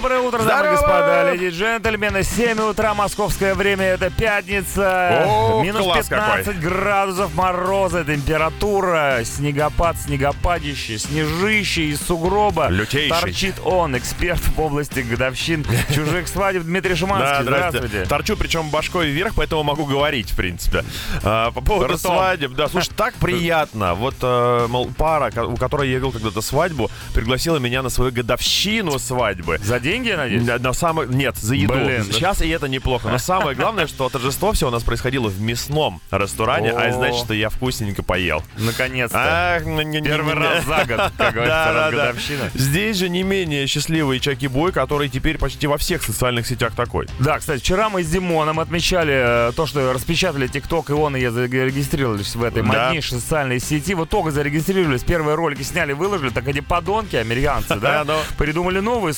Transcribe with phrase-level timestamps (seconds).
[0.00, 0.70] Доброе утро, дамы и Здорово!
[0.76, 2.22] господа, леди и джентльмены.
[2.22, 5.26] 7 утра, московское время, это пятница.
[5.26, 6.60] О, Минус класс 15 какой.
[6.62, 12.68] градусов мороза, температура, снегопад, снегопадище, снежище из сугроба.
[12.70, 13.10] Лютейший.
[13.10, 17.44] Торчит он, эксперт в области годовщин чужих свадеб Дмитрий Шуманский.
[17.44, 17.70] Да.
[17.70, 18.06] Здравствуйте.
[18.06, 20.82] Торчу, причем башкой вверх, поэтому могу говорить, в принципе.
[21.22, 21.98] А, по поводу Ртом.
[21.98, 23.92] свадеб, да, слушай, так приятно.
[23.92, 28.98] Вот, э, мол, пара, у которой я вел когда-то свадьбу, пригласила меня на свою годовщину
[28.98, 29.58] свадьбы.
[29.62, 30.44] За деньги, я надеюсь?
[30.44, 31.08] Да, На самое...
[31.08, 31.72] Нет, за еду.
[31.74, 32.12] Блин, да.
[32.12, 33.08] Сейчас и это неплохо.
[33.08, 37.34] Но самое главное, что торжество все у нас происходило в мясном ресторане, а значит, что
[37.34, 38.42] я вкусненько поел.
[38.56, 39.62] Наконец-то.
[39.64, 42.06] Не- Первый раз за год, как говорится, Да, раз да, да.
[42.06, 42.50] годовщина.
[42.54, 47.06] Здесь же не менее счастливый Чаки Бой, который теперь почти во всех социальных сетях такой.
[47.18, 51.20] Да, кстати, вчера мы с Димоном отмечали э, то, что распечатали ТикТок, и он и
[51.20, 52.68] я зарегистрировались в этой Да.
[52.68, 53.94] моднейшей социальной сети.
[53.94, 58.14] Вот только зарегистрировались, первые ролики сняли, выложили, так эти подонки, американцы, да, Да, ну.
[58.36, 59.14] придумали новую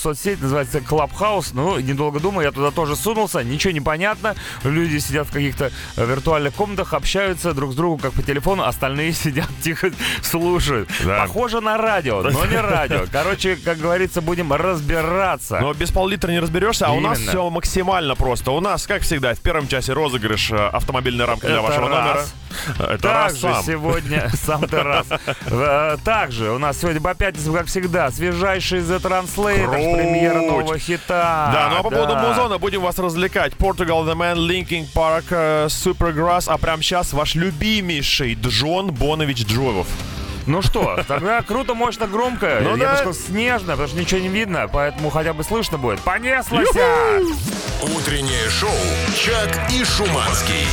[0.63, 1.51] называется Clubhouse.
[1.55, 4.35] Ну, недолго думая, я туда тоже сунулся, ничего не понятно.
[4.65, 9.13] Люди сидят в каких-то э, виртуальных комнатах, общаются друг с другом, как по телефону, остальные
[9.23, 9.91] сидят тихо,
[10.23, 10.89] слушают.
[11.05, 11.21] Да.
[11.23, 13.07] Похоже на радио, но не радио.
[13.11, 15.61] Короче, как говорится, будем разбираться.
[15.61, 17.31] Но без пол-литра не разберешься, а у нас Именно.
[17.31, 18.51] все максимально просто.
[18.53, 21.99] У нас, как всегда, в первом часе розыгрыш э, автомобильной рамки для Это вашего раз.
[21.99, 22.25] номера.
[22.79, 23.63] Это Также сам.
[23.65, 25.07] сегодня сам ты раз.
[25.47, 31.51] Э, Также у нас сегодня по пятницам, как всегда, свежайший The Translator, премьера нового хита.
[31.53, 33.53] Да, ну а по поводу музона будем вас развлекать.
[33.55, 39.87] Portugal The Man, Linkin Park, э, Supergrass, а прямо сейчас ваш любимейший Джон Бонович Джоев.
[40.47, 42.59] Ну что, тогда круто, мощно, громко.
[42.63, 42.91] Ну Я да.
[42.91, 46.01] бы сказал, снежно, потому что ничего не видно, поэтому хотя бы слышно будет.
[46.01, 46.67] Понеслась!
[47.97, 48.71] Утреннее шоу
[49.17, 50.67] «Чак и Шуманский».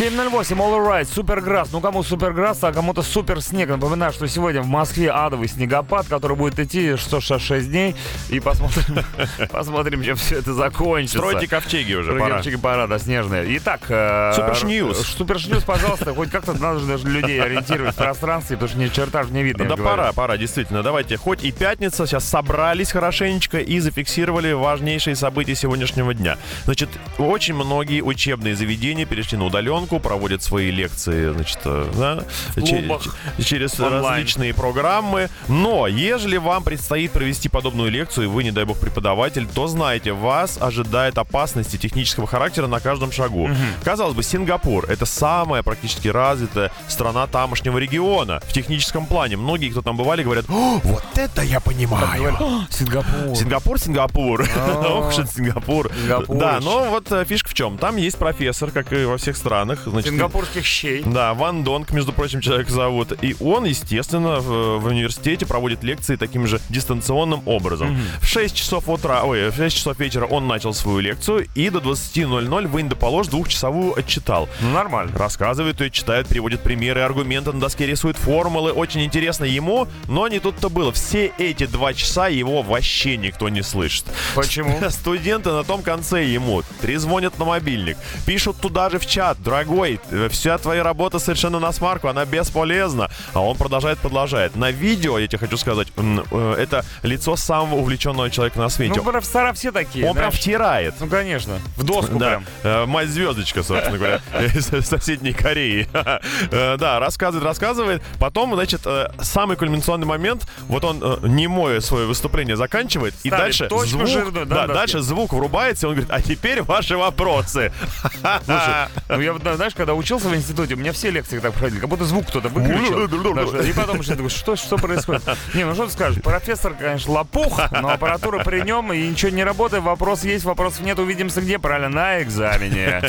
[0.00, 1.72] 7.08, Alright, Supergrass.
[1.72, 3.68] Ну, кому Supergrass, а кому-то Супер Снег.
[3.68, 7.94] Напоминаю, что сегодня в Москве адовый снегопад, который будет идти 166 дней.
[8.30, 9.04] И посмотрим,
[9.50, 11.18] посмотрим, чем все это закончится.
[11.18, 12.36] Стройте ковчеги уже, пора.
[12.36, 13.58] Ковчеги пора, да, снежные.
[13.58, 15.06] Итак, э, Super News.
[15.06, 18.88] Super News, пожалуйста, хоть как-то надо же даже людей ориентировать в пространстве, потому что ни
[18.88, 19.66] черта же не видно.
[19.66, 20.82] Да пора, пора, действительно.
[20.82, 26.38] Давайте, хоть и пятница, сейчас собрались хорошенечко и зафиксировали важнейшие события сегодняшнего дня.
[26.64, 26.88] Значит,
[27.18, 32.24] очень многие учебные заведения перешли на удаленку, проводят свои лекции, значит, э, да,
[32.54, 33.02] клубах.
[33.38, 34.04] че- через Онлайн.
[34.04, 35.28] различные программы.
[35.48, 40.12] Но, ежели вам предстоит провести подобную лекцию, и вы, не дай бог, преподаватель, то знайте,
[40.12, 43.48] вас ожидает опасности технического характера на каждом шагу.
[43.84, 49.36] Казалось бы, Сингапур— это самая практически развитая страна тамошнего региона в техническом плане.
[49.36, 52.36] Многие, кто там бывали, говорят, «О, вот это я понимаю.
[52.38, 53.36] «О, Сингапур.
[53.36, 54.44] Сингапур, Сингапур.
[54.56, 54.80] А.
[55.00, 55.90] Ох это Сингапур.
[56.28, 57.78] Да, но вот э, фишка в чем.
[57.78, 59.69] Там есть профессор, как и во всех странах.
[59.84, 61.02] Значит, Сингапурских щей.
[61.04, 63.12] да, Ван Донг, между прочим, человек зовут.
[63.22, 67.96] И он, естественно, в, в университете проводит лекции таким же дистанционным образом.
[68.20, 71.78] В 6 часов утра, ой, в 6 часов вечера он начал свою лекцию и до
[71.78, 74.48] 20.00 в Индополож двухчасовую отчитал.
[74.60, 75.12] Ну, нормально.
[75.16, 78.72] Рассказывает ее, читает, приводит примеры, аргументы на доске, рисует формулы.
[78.72, 80.92] Очень интересно ему, но не тут-то было.
[80.92, 84.04] Все эти два часа его вообще никто не слышит.
[84.34, 84.80] Почему?
[84.90, 90.00] Студенты на том конце ему трезвонят на мобильник, пишут туда же в чат, дорогой,
[90.30, 93.10] вся твоя работа совершенно на смарку, она бесполезна.
[93.32, 94.56] А он продолжает, продолжает.
[94.56, 98.94] На видео, я тебе хочу сказать, э, это лицо самого увлеченного человека на свете.
[98.96, 100.40] Ну, профессора все такие, он прям знаешь.
[100.40, 100.94] втирает.
[101.00, 101.58] Ну, конечно.
[101.76, 102.44] В доску Да, прям.
[102.62, 104.20] Э, мать звездочка, собственно говоря,
[104.54, 105.88] из соседней Кореи.
[106.50, 108.02] Э, Да, рассказывает, рассказывает.
[108.18, 108.82] Потом, значит,
[109.20, 114.66] самый кульминационный момент, вот он э, немое свое выступление заканчивает, и дальше звук, жирную, да,
[114.66, 117.72] дальше звук врубается, и он говорит, а теперь ваши вопросы.
[118.44, 121.52] Слушай, ну я вот, да, знаешь, когда учился в институте, у меня все лекции так
[121.52, 123.08] проходили, как будто звук кто-то выключил.
[123.34, 125.22] Даже- И потом что, что, что происходит?
[125.54, 129.44] Не, ну что ты скажешь, профессор, конечно, лопух, но аппаратура при нем, и ничего не
[129.44, 131.58] работает, вопрос есть, вопросов нет, увидимся где?
[131.58, 133.02] Правильно, на экзамене.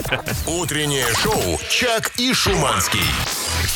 [0.47, 3.01] Утреннее шоу «Чак и Шуманский».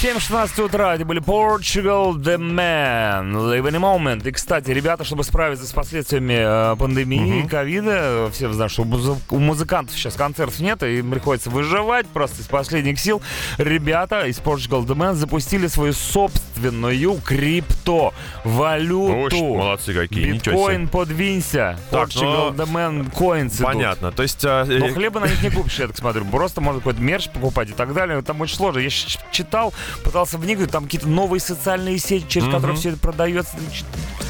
[0.01, 4.27] 7.16 утра, это были Portugal The Man, Live in a Moment.
[4.27, 9.17] И, кстати, ребята, чтобы справиться с последствиями э, пандемии, ковида, все знают, что у музы-
[9.29, 13.21] у музыкантов сейчас концертов нет, и им приходится выживать просто из последних сил.
[13.57, 19.15] Ребята из Portugal The Man запустили свою собственную криптовалюту.
[19.17, 21.79] Очень молодцы какие, ничего Биткоин подвинься.
[21.89, 23.65] Так, Portugal ну, The Man Coins идут.
[23.65, 24.11] Понятно.
[24.11, 24.43] То есть...
[24.43, 26.25] э, Но э, хлеба на них не купишь, я так смотрю.
[26.25, 28.21] Просто можно какой-то мерч покупать и так далее.
[28.21, 28.79] Там очень сложно.
[28.79, 33.55] Я щ- читал, пытался вникнуть, там какие-то новые социальные сети, через которые все это продается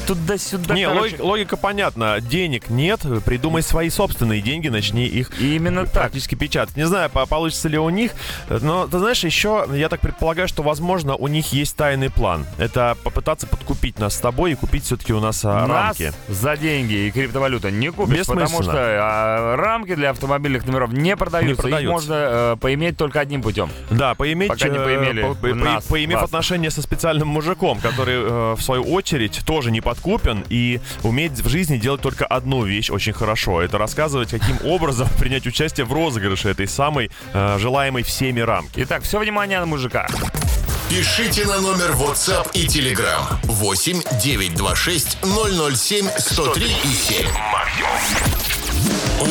[0.06, 0.74] туда-сюда.
[0.74, 1.16] Не, короче.
[1.20, 2.20] логика понятна.
[2.20, 5.92] Денег нет, придумай свои собственные деньги, начни их Именно так.
[5.94, 6.76] практически печатать.
[6.76, 8.12] Не знаю, по- получится ли у них,
[8.48, 12.46] но, ты знаешь, еще я так предполагаю, что, возможно, у них есть тайный план.
[12.58, 16.12] Это попытаться подкупить нас с тобой и купить все-таки у нас а, Нас рамки.
[16.28, 21.46] за деньги и криптовалюта не купишь, потому что а, рамки для автомобильных номеров не продаются.
[21.46, 21.92] Не Их продаются.
[21.92, 23.70] можно э, поиметь только одним путем.
[23.90, 26.24] Да, поиметь, Пока не э, поимели по- по- нас, поимев вас.
[26.24, 31.48] отношения со специальным мужиком, который, э, в свою очередь, тоже не подкупен и умеет в
[31.48, 33.60] жизни делать только одну вещь очень хорошо.
[33.62, 38.80] Это рассказывать, каким образом принять участие в розыгрыше этой самой э, желаемой всеми рамки.
[38.82, 40.08] Итак, все внимание на мужика.
[40.88, 45.18] Пишите на номер WhatsApp и Telegram 8 926
[45.74, 47.26] 007 103 и 7.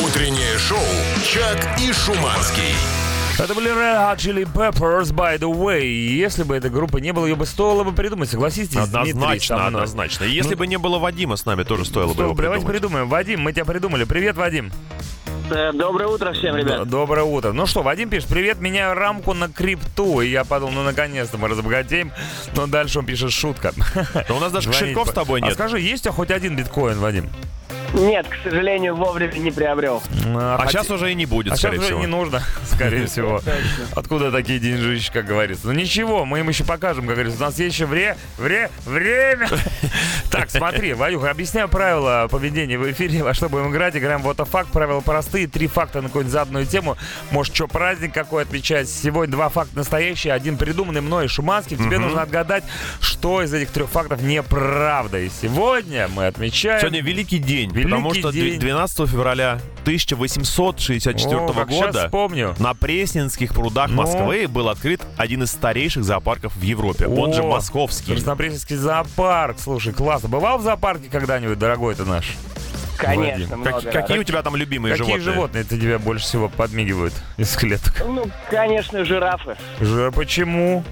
[0.04, 0.78] Утреннее шоу
[1.24, 3.05] «Чак и Шуманский».
[3.38, 5.84] Это были Red Hot Chili Peppers, by the way.
[5.84, 9.56] Если бы этой группы не было, ее бы стоило бы придумать, согласитесь, Дмитрий, со Однозначно,
[9.56, 9.66] мной?
[9.68, 10.24] однозначно.
[10.24, 12.64] И Если Ну, бы не было Вадима с нами, тоже стоило бы Что, его давайте
[12.64, 12.82] придумать.
[12.82, 13.08] придумаем.
[13.08, 14.04] Вадим, мы тебя придумали.
[14.04, 14.72] Привет, Вадим.
[15.50, 16.88] Э, Доброе утро всем, ребят.
[16.88, 17.52] Доброе утро.
[17.52, 20.22] Ну что, Вадим пишет, привет, меняю рамку на крипту.
[20.22, 22.12] И я подумал, ну наконец-то мы разбогатеем.
[22.56, 23.72] Но дальше он пишет шутка.
[24.28, 25.54] Да у нас даже Звонить кошельков с тобой А нет.
[25.54, 27.28] скажи, есть у тебя хоть один биткоин, Вадим?
[27.94, 30.02] Нет, к сожалению, вовремя не приобрел.
[30.34, 32.00] А хотя- сейчас уже и не будет, А сейчас скорее уже всего.
[32.00, 33.40] не нужно, скорее всего.
[33.94, 35.66] Откуда такие деньжищи, как говорится?
[35.66, 37.38] Ну ничего, мы им еще покажем, как говорится.
[37.42, 38.16] У нас есть еще вре...
[38.36, 38.70] вре...
[38.84, 39.48] время.
[40.30, 43.96] Так, смотри, Вадюха, объясняю правила поведения в эфире, во что будем играть.
[43.96, 44.70] Играем вот факт.
[44.70, 45.46] Правила простые.
[45.46, 46.96] Три факта на какую-нибудь заданную тему.
[47.30, 48.88] Может, что, праздник какой отмечать.
[48.88, 51.76] Сегодня два факта настоящие, один придуманный мной Шуманский.
[51.76, 52.64] Тебе нужно отгадать,
[53.00, 55.18] что из этих трех фактов неправда.
[55.20, 56.80] И сегодня мы отмечаем...
[56.80, 58.58] Сегодня великий день, Великий потому что день.
[58.60, 62.54] 12 февраля 1864 О, щас года вспомню.
[62.58, 63.96] на Пресненских прудах Ну?
[64.02, 67.06] Москвы был открыт один из старейших зоопарков в Европе.
[67.06, 68.12] Он же О, московский.
[68.12, 69.58] Краснопресненский зоопарк.
[69.58, 70.28] Слушай, классно.
[70.28, 72.34] Бывал в зоопарке когда-нибудь, дорогой ты наш?
[72.98, 74.20] Конечно, Вадим, Как- много какие раз.
[74.20, 75.34] у тебя там любимые Какие животные?
[75.34, 78.02] животные ты тебя больше всего подмигивают из клеток?
[78.06, 79.56] Ну, конечно, жирафы.
[79.80, 80.82] Ж- Почему?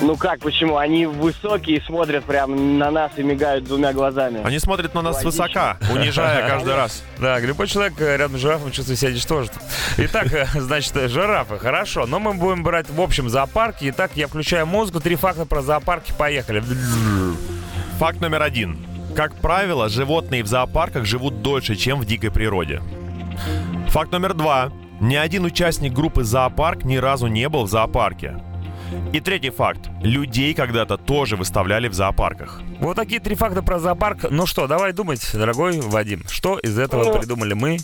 [0.00, 0.76] Ну как, почему?
[0.76, 4.42] Они высокие и смотрят прям на нас и мигают двумя глазами.
[4.44, 5.30] Они смотрят на нас Логично.
[5.32, 7.02] свысока, унижая каждый раз.
[7.18, 9.62] Да, любой человек э, рядом с жирафом чувствует себя ничтожеством.
[9.96, 12.06] Итак, э, значит, э, жирафы, хорошо.
[12.06, 13.90] Но мы будем брать в общем зоопарке.
[13.90, 15.00] Итак, я включаю музыку.
[15.00, 16.12] Три факта про зоопарки.
[16.16, 16.62] Поехали.
[17.98, 18.78] Факт номер один.
[19.16, 22.82] Как правило, животные в зоопарках живут дольше, чем в дикой природе.
[23.88, 24.70] Факт номер два.
[25.00, 28.36] Ни один участник группы «Зоопарк» ни разу не был в зоопарке.
[29.12, 29.80] И третий факт.
[30.02, 32.60] Людей когда-то тоже выставляли в зоопарках.
[32.80, 34.30] Вот такие три факта про зоопарк.
[34.30, 36.22] Ну что, давай думать, дорогой Вадим.
[36.28, 37.78] Что из этого Ну, придумали мы,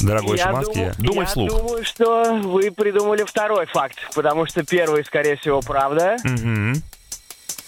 [0.00, 0.74] дорогой Я Шуманский?
[0.74, 1.50] думаю- Думай я вслух.
[1.50, 6.16] думаю, что вы придумали второй факт, потому что первый, скорее всего, правда.
[6.24, 6.74] Мгм.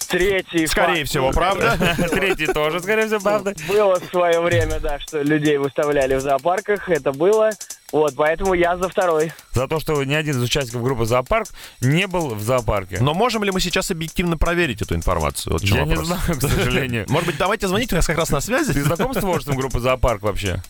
[0.09, 1.77] Третий Скорее факт всего, правда?
[2.11, 3.53] Третий тоже, скорее всего, правда.
[3.67, 7.49] Было в свое время, да, что людей выставляли в зоопарках, это было.
[7.93, 9.31] Вот, поэтому я за второй.
[9.53, 11.47] За то, что ни один из участников группы «Зоопарк»
[11.79, 12.97] не был в зоопарке.
[12.99, 15.53] Но можем ли мы сейчас объективно проверить эту информацию?
[15.53, 16.07] Вот Я не вопрос.
[16.07, 17.05] знаю, к сожалению.
[17.07, 18.73] Может быть, давайте звонить, у нас как раз на связи.
[18.73, 20.61] Ты знаком с творчеством группы «Зоопарк» вообще?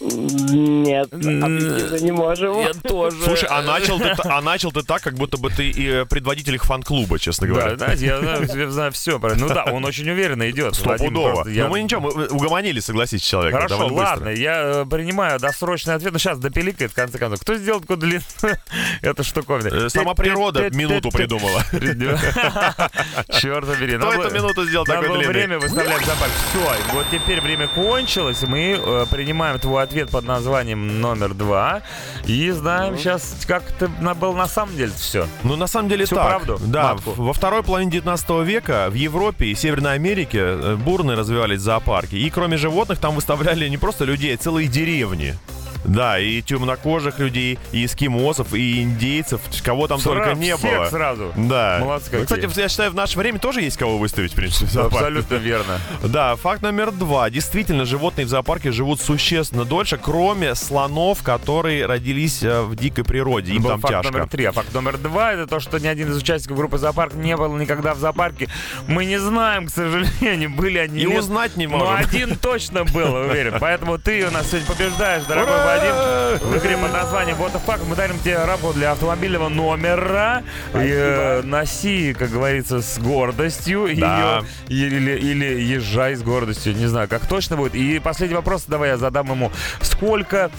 [0.00, 2.72] Нет, объективно не можем.
[2.82, 3.16] тоже.
[3.22, 6.64] Слушай, а начал, ты, а начал ты так, как будто бы ты и предводитель их
[6.64, 7.76] фан-клуба, честно Да, говоря.
[7.76, 9.18] знаете, я знаю, я знаю все.
[9.36, 10.74] Ну да, он очень уверенно идет.
[10.74, 11.48] Стопудово.
[11.48, 13.56] я- Ну мы ничего, мы угомонили, согласись, человека.
[13.56, 16.12] Хорошо, ладно, я э, принимаю досрочный ответ.
[16.12, 17.40] Ну, сейчас допиликает, в конце концов.
[17.40, 18.24] Кто сделал такую длинную
[19.02, 19.86] эту штуковину?
[19.86, 21.62] Э, Сама природа минуту придумала.
[23.40, 23.96] Черт побери.
[23.96, 25.32] Кто эту минуту сделал такой было длинный?
[25.34, 26.32] время выставлять зоопарк.
[26.50, 31.82] Все, вот теперь время кончилось, мы э, принимаем твой ответ под названием номер два.
[32.26, 35.26] И знаем сейчас, как это было на самом деле все.
[35.44, 36.26] Ну, на самом деле Всю так.
[36.26, 37.12] правду, Да, матку.
[37.16, 42.16] во второй половине 19 века в Европе и Северной Америке э, бурно развивались зоопарки.
[42.16, 45.36] И кроме животных там выставляли не просто людей, а целые деревни.
[45.84, 50.86] Да, и темнокожих людей, и эскимосов, и индейцев, кого там только Сразу, не было.
[50.86, 51.32] сразу.
[51.36, 51.78] Да.
[51.80, 52.36] Молодцы Ну, какие.
[52.46, 54.96] Кстати, я считаю, в наше время тоже есть кого выставить, в принципе, в зоопарке.
[54.98, 55.80] Абсолютно верно.
[56.02, 57.28] Да, факт номер два.
[57.30, 63.52] Действительно, животные в зоопарке живут существенно дольше, кроме слонов, которые родились э, в дикой природе.
[63.52, 64.12] Им Был там факт тяжко.
[64.12, 64.44] номер три.
[64.46, 67.54] А факт номер два это то, что ни один из участников группы зоопарк не был
[67.56, 68.48] никогда в зоопарке.
[68.88, 71.18] Мы не знаем, к сожалению, были они И или нет.
[71.20, 71.94] узнать не Но можем.
[71.96, 73.54] один точно был, уверен.
[73.60, 76.38] Поэтому ты у нас сегодня побеждаешь, дорогой Ура!
[76.38, 76.48] Вадим.
[76.48, 80.42] В игре под названием What the fuck мы дарим тебе рамку для автомобильного номера.
[80.74, 84.42] И, э, носи, как говорится, с гордостью Да.
[84.68, 84.86] ее.
[84.86, 86.74] Или, или езжай с гордостью.
[86.74, 87.74] Не знаю, как точно будет.
[87.74, 89.52] И последний вопрос давай я задам ему.
[89.80, 90.50] Сколько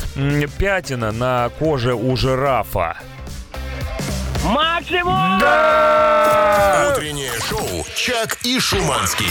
[0.58, 2.98] пятина на коже у жирафа?
[4.44, 5.38] Максимум!
[6.92, 9.26] Утреннее шоу «Чак и Шуманский».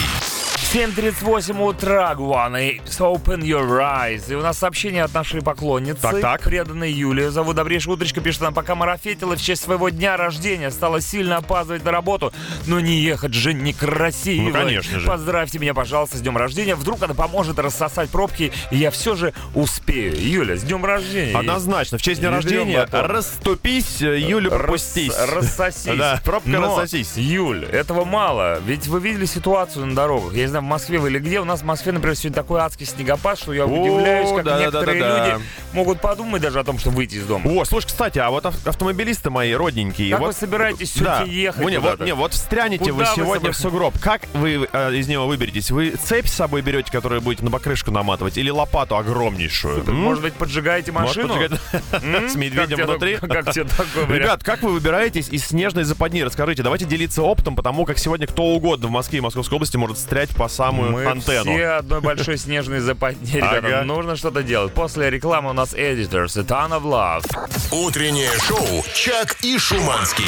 [0.75, 4.25] 7.38 утра, Гуана, и Open Your Eyes.
[4.33, 6.43] И у нас сообщение от нашей поклонницы, Так, так.
[6.43, 7.28] преданной Юлии.
[7.28, 11.85] Зовут Добрейшая утречка, пишет она, пока марафетила в честь своего дня рождения, стала сильно опаздывать
[11.85, 12.33] на работу,
[12.66, 14.47] но не ехать же некрасиво.
[14.49, 15.07] Ну, конечно же.
[15.07, 16.75] Поздравьте меня, пожалуйста, с днем рождения.
[16.75, 20.21] Вдруг она поможет рассосать пробки, и я все же успею.
[20.21, 21.38] Юля, с днем рождения.
[21.38, 25.12] Однозначно, в честь дня рождения расступись, э, Юлю Рас- пропустись.
[25.33, 25.85] Рассосись.
[25.97, 27.12] Да, пробка Но, рассосись.
[27.16, 28.59] Юль, этого мало.
[28.66, 30.35] Ведь вы видели ситуацию на дорогах.
[30.35, 31.40] Я не знаю, в Москве вы или где.
[31.40, 35.44] У нас в Москве, например, сегодня такой адский снегопад, что я удивляюсь, как некоторые люди
[35.73, 37.50] могут подумать даже о том, что выйти из дома.
[37.50, 41.23] О, слушай, кстати, а вот ав- автомобилисты мои родненькие, Как вот вы собираетесь да.
[41.23, 43.99] ехать не, вот, не, вот встрянете Куда вы сегодня в сугроб.
[44.00, 45.71] Как вы э, из него выберетесь?
[45.71, 49.85] Вы цепь с собой берете, которую будете на покрышку наматывать, или лопату огромнейшую?
[49.87, 49.97] М?
[49.97, 51.35] Может быть, поджигаете Может, машину?
[51.35, 52.30] поджигать-?
[52.30, 53.16] С медведем Как внутри?
[53.16, 54.11] Как тебе вариант?
[54.11, 56.21] Ребят, как вы выбираетесь из снежной западни?
[56.21, 59.99] Расскажите, давайте делиться опытом, потому как сегодня кто угодно в Москве и Московской области может
[59.99, 61.52] встрять по самую Мы антенну.
[61.54, 63.58] все одной большой снежной западни, ребята.
[63.58, 63.82] Ага.
[63.84, 64.73] Нужно что-то делать.
[64.73, 67.49] После рекламы у нас Editors, A Ton of Love.
[67.73, 70.25] Утреннее шоу «Чак и Шуманский».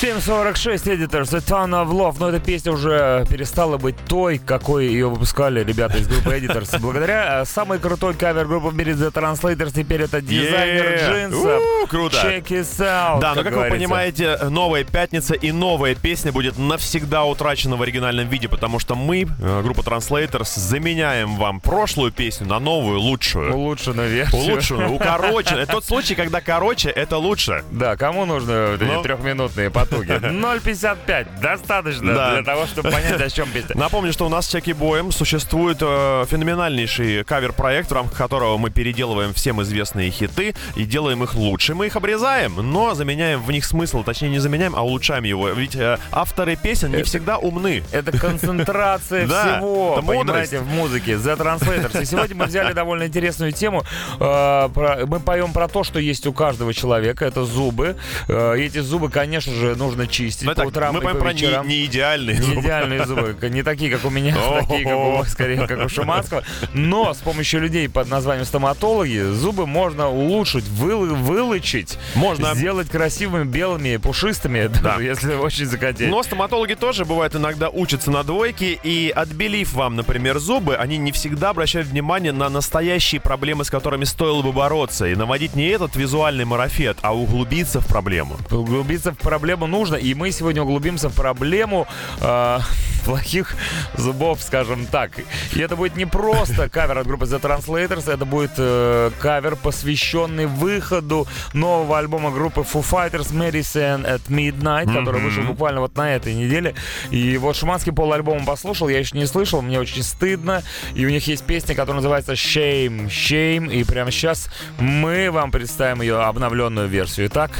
[0.00, 2.16] 7.46 Editors, A Ton of Love.
[2.18, 6.78] Но эта песня уже перестала быть той, какой ее выпускали ребята из группы Editors.
[6.80, 11.10] Благодаря э, самой крутой кавер-группе в мире The Translators теперь это дизайнер Yeah.
[11.30, 11.62] джинсов.
[11.88, 12.16] Круто.
[12.18, 17.24] Check it out, Да, но как вы понимаете, новая пятница и новая песня будет навсегда
[17.24, 22.58] утрачена в оригинальном виде, потому что мы, э, группа Translators, заменяем вам прошлую песню на
[22.58, 23.54] новую, лучшую.
[23.54, 24.42] Улучшенную версию.
[24.42, 25.62] Улучшенную, укороченную.
[25.62, 27.64] Это тот случай, когда короче, это лучше.
[27.70, 29.02] Да, кому нужны вот эти Ну.
[29.02, 30.10] трехминутные потуги?
[30.12, 32.32] 0.55 достаточно Да.
[32.34, 33.76] для того, чтобы понять, о чем песня.
[33.76, 39.32] Напомню, что у нас Чаки Боем существует э, феноменальнейший кавер-проект, в рамках которого мы переделываем
[39.34, 41.74] всем известные хиты и делаем их лучше.
[41.74, 44.02] Мы их обрезаем, но заменяем в них смысл.
[44.02, 45.48] Точнее, не заменяем, а улучшаем его.
[45.50, 47.82] Ведь э, авторы песен не всегда умны.
[47.92, 51.12] Это концентрация всего, это понимаете, в музыке.
[51.12, 52.02] The Translators.
[52.02, 53.84] И сегодня мы взяли довольно интересную тему.
[54.20, 54.68] Э,
[55.06, 57.24] Мы поем про то, что есть у каждого человека.
[57.24, 57.96] Это зубы.
[58.28, 61.32] Э, эти зубы, конечно же, нужно чистить Ну, по так, утрам мы и по про
[61.32, 61.68] не, вечерам.
[61.68, 62.60] не идеальные Не зубы.
[62.60, 66.42] идеальные зубы, не такие, как у меня, а такие, как у, скорее, как у Шуманского.
[66.72, 72.54] Но с помощью людей под названием стоматологи зубы можно улучшить, вылы- вылечить, Можно.
[72.54, 76.08] сделать красивыми, белыми, пушистыми, даже если очень захотеть.
[76.10, 81.12] Но стоматологи тоже, бывает, иногда учатся на двойке, и отбелив вам, например, зубы, они не
[81.12, 85.96] всегда обращают внимание на настоящие проблемы, с которыми стоило бы бороться, и наводить не этот
[85.96, 88.36] визуальный марафет, а углубиться в проблему.
[88.50, 91.86] Углубиться в проблему нужно, и мы сегодня углубимся в проблему
[92.20, 92.58] э,
[93.04, 93.54] плохих
[93.96, 95.12] зубов, скажем так.
[95.54, 100.46] И это будет не просто кавер от группы The Translators, это будет э, кавер, посвященный
[100.46, 106.34] выходу нового альбома группы Foo Fighters Medicine at Midnight, который вышел буквально вот на этой
[106.34, 106.74] неделе.
[107.10, 110.62] И вот Шуманский пол альбома послушал, я еще не слышал, мне очень стыдно.
[110.94, 116.02] И у них есть песня, которая называется Shame, Shame, и прямо сейчас мы вам представим
[116.02, 117.26] ее обновленную версию.
[117.26, 117.52] Итак...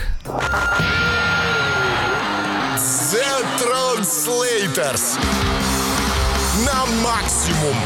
[4.26, 5.16] Translators.
[6.64, 7.76] На максимум.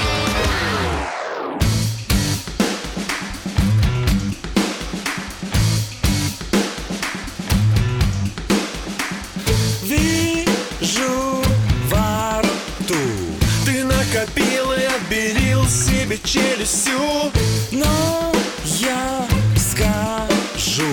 [9.83, 11.43] Вижу
[11.91, 12.95] во рту
[13.67, 17.31] Ты накопил и отбелил себе челюстью
[17.71, 18.33] Но
[18.65, 19.27] я
[19.59, 20.89] скажу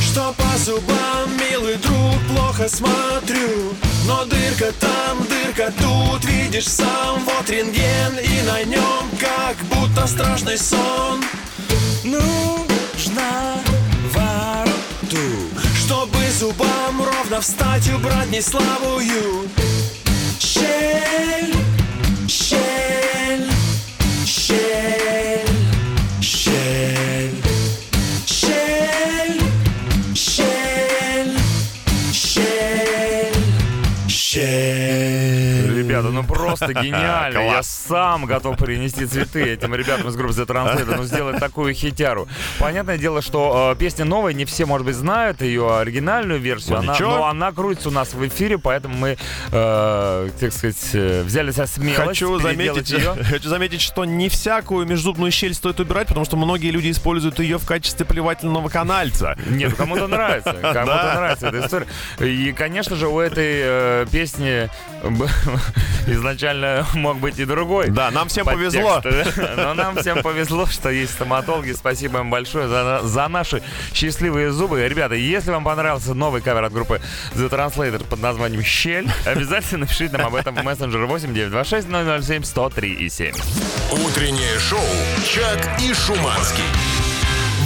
[0.00, 3.74] Что по зубам, милый друг, плохо смотрю
[4.06, 10.58] Но дырка там, дырка тут Видишь сам, вот рентген И на нем как будто страшный
[10.58, 11.22] сон.
[12.04, 13.58] Нужно
[14.12, 15.18] во рту
[15.84, 19.48] Чтобы зубам ровно встать Убрать неславую
[20.40, 21.54] Щель
[22.28, 23.50] Щель Щель
[24.26, 25.51] Щель
[36.28, 37.38] ну просто гениально.
[37.38, 42.28] Я сам готов принести цветы этим ребятам из группы The Translator, ну сделать такую хитяру.
[42.58, 46.82] Понятное дело, что э, песня новая, не все, может быть, знают ее оригинальную версию, Ну,
[46.82, 47.10] она, ничего.
[47.10, 49.16] но она крутится у нас в эфире, поэтому мы,
[49.50, 53.14] э, так сказать, э, взяли за смелость Хочу заметить, ее.
[53.24, 57.58] хочу заметить, что не всякую межзубную щель стоит убирать, потому что многие люди используют ее
[57.58, 59.36] в качестве плевательного канальца.
[59.48, 60.52] Нет, кому-то нравится.
[60.62, 61.14] Кому-то Да.
[61.16, 61.86] нравится эта история.
[62.20, 64.68] И, конечно же, у этой э, песни
[66.12, 67.88] изначально мог быть и другой.
[67.90, 69.02] Да, нам всем подтекст, повезло.
[69.56, 71.72] Но нам всем повезло, что есть стоматологи.
[71.72, 74.86] Спасибо им большое за, за наши счастливые зубы.
[74.86, 77.00] Ребята, если вам понравился новый кавер от группы
[77.34, 82.92] The Translator под названием «Щель», обязательно напишите нам об этом в мессенджер 8926 007 103
[82.92, 83.34] и 7.
[84.06, 84.80] Утреннее шоу
[85.24, 86.91] «Чак и Шуманский».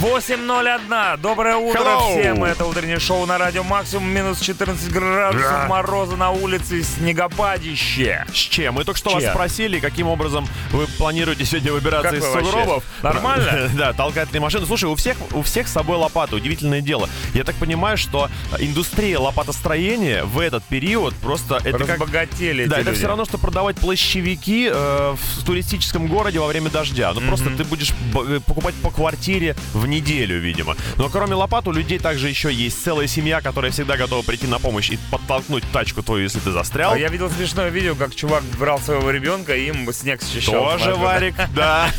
[0.01, 1.17] 8.01.
[1.21, 2.19] Доброе утро Hello.
[2.19, 2.43] всем.
[2.43, 4.07] Это утреннее шоу на радио Максимум.
[4.07, 5.67] Минус 14 градусов Да.
[5.67, 8.23] мороза на улице, снегопадище.
[8.31, 8.75] С чем?
[8.75, 9.21] Мы только что Чем?
[9.21, 12.83] вас спросили, каким образом вы планируете сегодня выбираться Как из сугробов.
[13.01, 13.69] Нормально?
[13.77, 14.67] Да, толкательные машины.
[14.67, 16.35] Слушай, у всех, у всех с собой лопата.
[16.35, 17.09] Удивительное дело.
[17.33, 21.89] Я так понимаю, что индустрия лопатостроения в этот период просто это как...
[21.89, 22.99] Разбогатели Да, эти это люди.
[22.99, 27.11] все равно, что продавать плащевики э, в туристическом городе во время дождя.
[27.13, 30.75] Ну, просто ты будешь э, покупать по квартире в неделю, видимо.
[30.97, 34.59] Но кроме лопат у людей также еще есть целая семья, которая всегда готова прийти на
[34.59, 36.93] помощь и подтолкнуть тачку твою, если ты застрял.
[36.93, 40.77] А я видел смешное видео, как чувак брал своего ребенка и им снег счищал.
[40.77, 41.89] Тоже варик, да.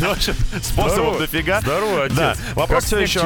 [0.62, 1.60] Способов дофига.
[1.60, 2.16] Здорово, отец.
[2.16, 2.34] Да.
[2.54, 3.20] Вопрос все еще,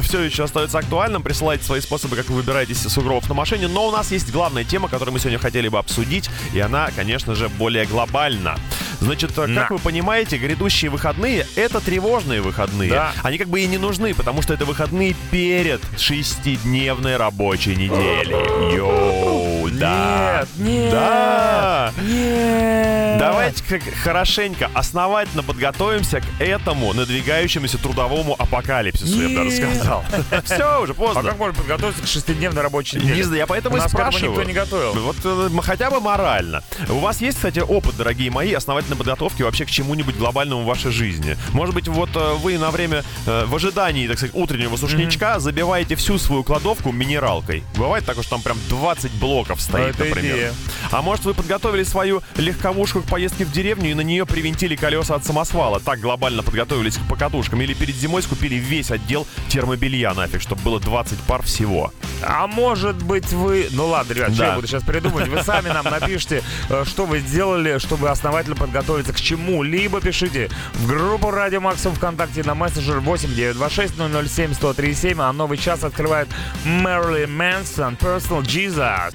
[0.00, 1.22] все еще остается актуальным.
[1.22, 3.68] Присылайте свои способы, как вы выбираетесь из сугробов на машине.
[3.68, 6.28] Но у нас есть главная тема, которую мы сегодня хотели бы обсудить.
[6.52, 8.56] И она, конечно же, более глобальна.
[9.04, 9.62] Значит, э, На.
[9.62, 12.90] как вы понимаете, грядущие выходные— это тревожные выходные.
[12.90, 13.12] Да.
[13.22, 18.74] Они как бы и не нужны, потому что это выходные перед шестидневной рабочей неделей.
[18.74, 20.44] Йоу, да.
[20.56, 21.92] Нет, нет, Да.
[22.02, 23.18] нет.
[23.18, 29.76] Давайте как хорошенько, основательно подготовимся к этому надвигающемуся трудовому апокалипсису, я бы даже Нет.
[29.76, 30.04] сказал.
[30.44, 31.22] Все, уже А поздно.
[31.22, 33.14] как можно подготовиться к шестидневной рабочей неделе?
[33.16, 34.30] Не знаю, я поэтому и спрашиваю.
[34.32, 34.92] никто не готовил.
[34.94, 36.62] Вот э, хотя бы морально.
[36.88, 40.90] У вас есть, кстати, опыт, дорогие мои, основательной подготовки вообще к чему-нибудь глобальному в вашей
[40.90, 41.36] жизни?
[41.52, 45.94] Может быть, вот э, вы на время, э, в ожидании, так сказать, утреннего сушничка забиваете
[45.96, 47.62] всю свою кладовку минералкой.
[47.76, 50.34] Бывает так, что там прям 20 блоков стоит, Это например.
[50.36, 50.54] идея.
[50.90, 55.14] А может, вы подготовили свою легковушку к поездке в деревню и на нее привинтили колеса
[55.14, 55.80] от самосвала.
[55.80, 57.60] Так глобально подготовились к покатушкам.
[57.62, 61.92] Или перед зимой скупили весь отдел термобелья нафиг, чтобы было 20 пар всего.
[62.22, 63.68] А может быть вы...
[63.72, 64.48] Ну ладно, ребят, что Да.
[64.50, 65.28] я буду сейчас придумать?
[65.28, 70.00] Вы сами нам напишите, э, что вы сделали, чтобы основательно подготовиться к чему-либо.
[70.00, 75.20] Пишите в группу Радио Максимум ВКонтакте на мессенджер 8926 007 1037.
[75.20, 76.28] А новый час открывает
[76.64, 79.14] Мэрили Мэнсон Personal Jesus.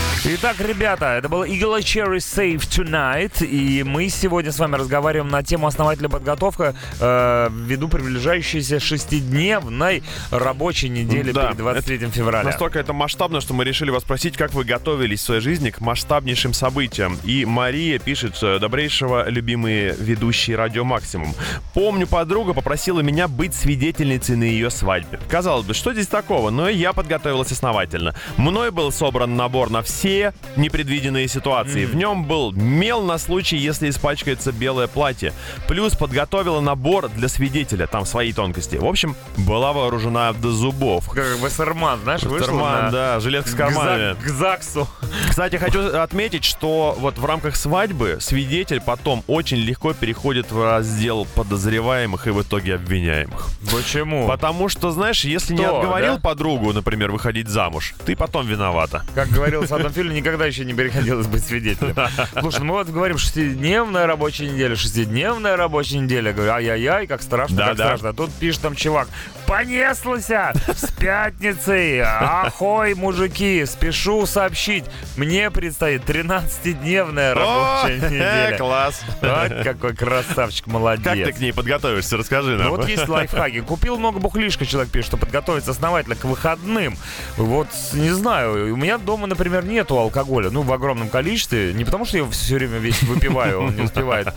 [0.23, 5.41] Итак, ребята, это был Eagle Cherry Save Tonight, и мы сегодня с вами разговариваем на
[5.41, 12.43] тему основательная подготовка э, ввиду приближающейся шестидневной рабочей недели Да, перед 23 февраля.
[12.43, 15.81] Настолько это масштабно, что мы решили вас спросить, как вы готовились в своей жизни к
[15.81, 17.17] масштабнейшим событиям.
[17.23, 21.33] И Мария пишет, э, добрейшего, любимые ведущие Радио Максимум.
[21.73, 25.19] Помню, подруга попросила меня быть свидетельницей на ее свадьбе.
[25.29, 26.51] Казалось бы, что здесь такого?
[26.51, 28.13] Но я подготовилась основательно.
[28.37, 30.10] Мной был собран набор на все
[30.55, 31.85] непредвиденные ситуации.
[31.85, 35.33] В нем был мел на случай, если испачкается белое платье.
[35.67, 37.87] Плюс подготовила набор для свидетеля.
[37.87, 38.75] Там свои тонкости.
[38.75, 41.09] В общем, была вооружена до зубов.
[41.09, 42.91] Как Вассерман, знаешь, Карман, на...
[42.91, 44.13] да, жилетка с к карманами.
[44.13, 44.87] Зак- К ЗАГСу.
[45.29, 51.25] Кстати, хочу отметить, что вот в рамках свадьбы свидетель потом очень легко переходит в раздел
[51.35, 53.49] подозреваемых и в итоге обвиняемых.
[53.71, 54.27] Почему?
[54.27, 56.21] Потому что, знаешь, если не Что, отговорил да?
[56.21, 59.03] подругу, например, выходить замуж, ты потом виновата.
[59.15, 59.67] Как говорил в
[60.01, 61.95] фильме, никогда еще не приходилось быть свидетелем.
[62.39, 66.33] Слушай, ну мы вот говорим, шестидневная рабочая неделя, шестидневная рабочая неделя.
[66.33, 67.85] Говорю, ай-яй-яй, как страшно, Да, как да.
[67.85, 68.09] страшно.
[68.09, 69.07] А тут пишет там чувак,
[69.47, 71.99] понеслся с пятницей.
[72.01, 74.85] Ахой, мужики, спешу сообщить,
[75.17, 78.57] мне предстоит 13-дневная рабочая О, неделя.
[78.57, 79.01] класс.
[79.21, 81.03] Вот какой красавчик, молодец.
[81.05, 82.17] Как ты к ней подготовишься?
[82.17, 82.69] Расскажи Ну нам.
[82.71, 83.61] вот есть лайфхаки.
[83.61, 86.97] Купил много бухлишка, человек пишет, что подготовиться основательно к выходным.
[87.37, 91.73] Вот, не знаю, у меня дома, например, нету алкоголя, ну, в огромном количестве.
[91.73, 94.27] Не потому, что я все время весь выпиваю, он не успевает.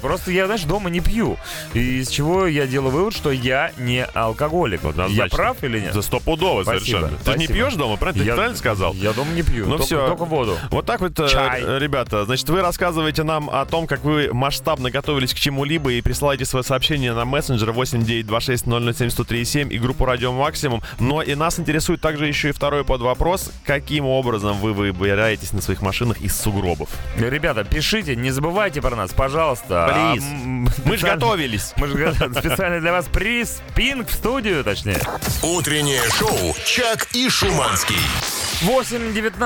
[0.00, 1.36] Просто я, знаешь, дома не пью.
[1.74, 4.82] И из чего я делаю вывод, что я не алкоголик.
[4.82, 5.36] Я Однозначно.
[5.36, 5.94] прав или нет?
[5.94, 7.10] За стопудово совершенно.
[7.24, 8.22] Ты не пьешь дома, правильно?
[8.22, 8.94] Ты Я- правильно сказал?
[8.94, 10.06] Я дома не пью, Ну только, все.
[10.08, 10.56] только воду.
[10.70, 11.62] Вот так вот, э, Чай.
[11.78, 16.44] ребята, значит, вы рассказываете нам о том, как вы масштабно готовились к чему-либо и присылаете
[16.44, 20.82] свое сообщение на мессенджер 8926 и группу Радио Максимум.
[20.98, 25.60] Но и нас интересует также еще и второй под вопрос, каким образом вы выбираетесь на
[25.60, 26.88] своих машинах из сугробов.
[27.16, 30.16] Ребята, пишите, не забывайте про нас, пожалуйста.
[30.18, 30.24] Please.
[30.24, 31.72] А, Мы же готовились.
[31.76, 35.00] Мы же специально для вас приз Пинг в студию, точнее.
[35.42, 37.96] Утреннее шоу «Чак и Шуманский».
[38.62, 39.36] 8.19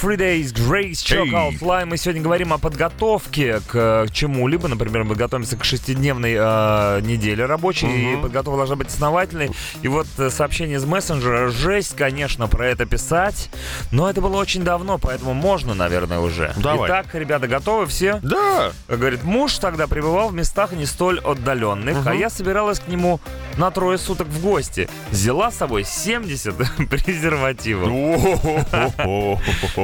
[0.00, 1.86] Free Days Grace Checkout Line.
[1.86, 4.68] Мы сегодня говорим о подготовке к чему-либо.
[4.68, 8.12] Например, мы готовимся к шестидневной э, неделе рабочей.
[8.12, 9.50] И подготовка должна быть основательной.
[9.82, 11.48] И вот э, сообщение из мессенджера.
[11.48, 13.50] Жесть, конечно, про это писать.
[13.90, 16.52] Но это было очень давно, поэтому можно, наверное, уже.
[16.56, 16.88] Давай.
[16.88, 18.20] Итак, ребята, готовы все?
[18.22, 18.72] Да.
[18.88, 23.20] Говорит, муж тогда пребывал в местах не столь отдаленных, а я собиралась к нему
[23.60, 24.88] на трое суток в гости.
[25.10, 26.54] Взяла с собой 70
[26.90, 27.88] презервативов.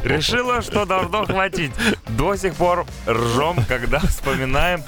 [0.05, 1.73] Решила, что должно хватить.
[2.09, 4.83] До сих пор ржем, когда вспоминаем.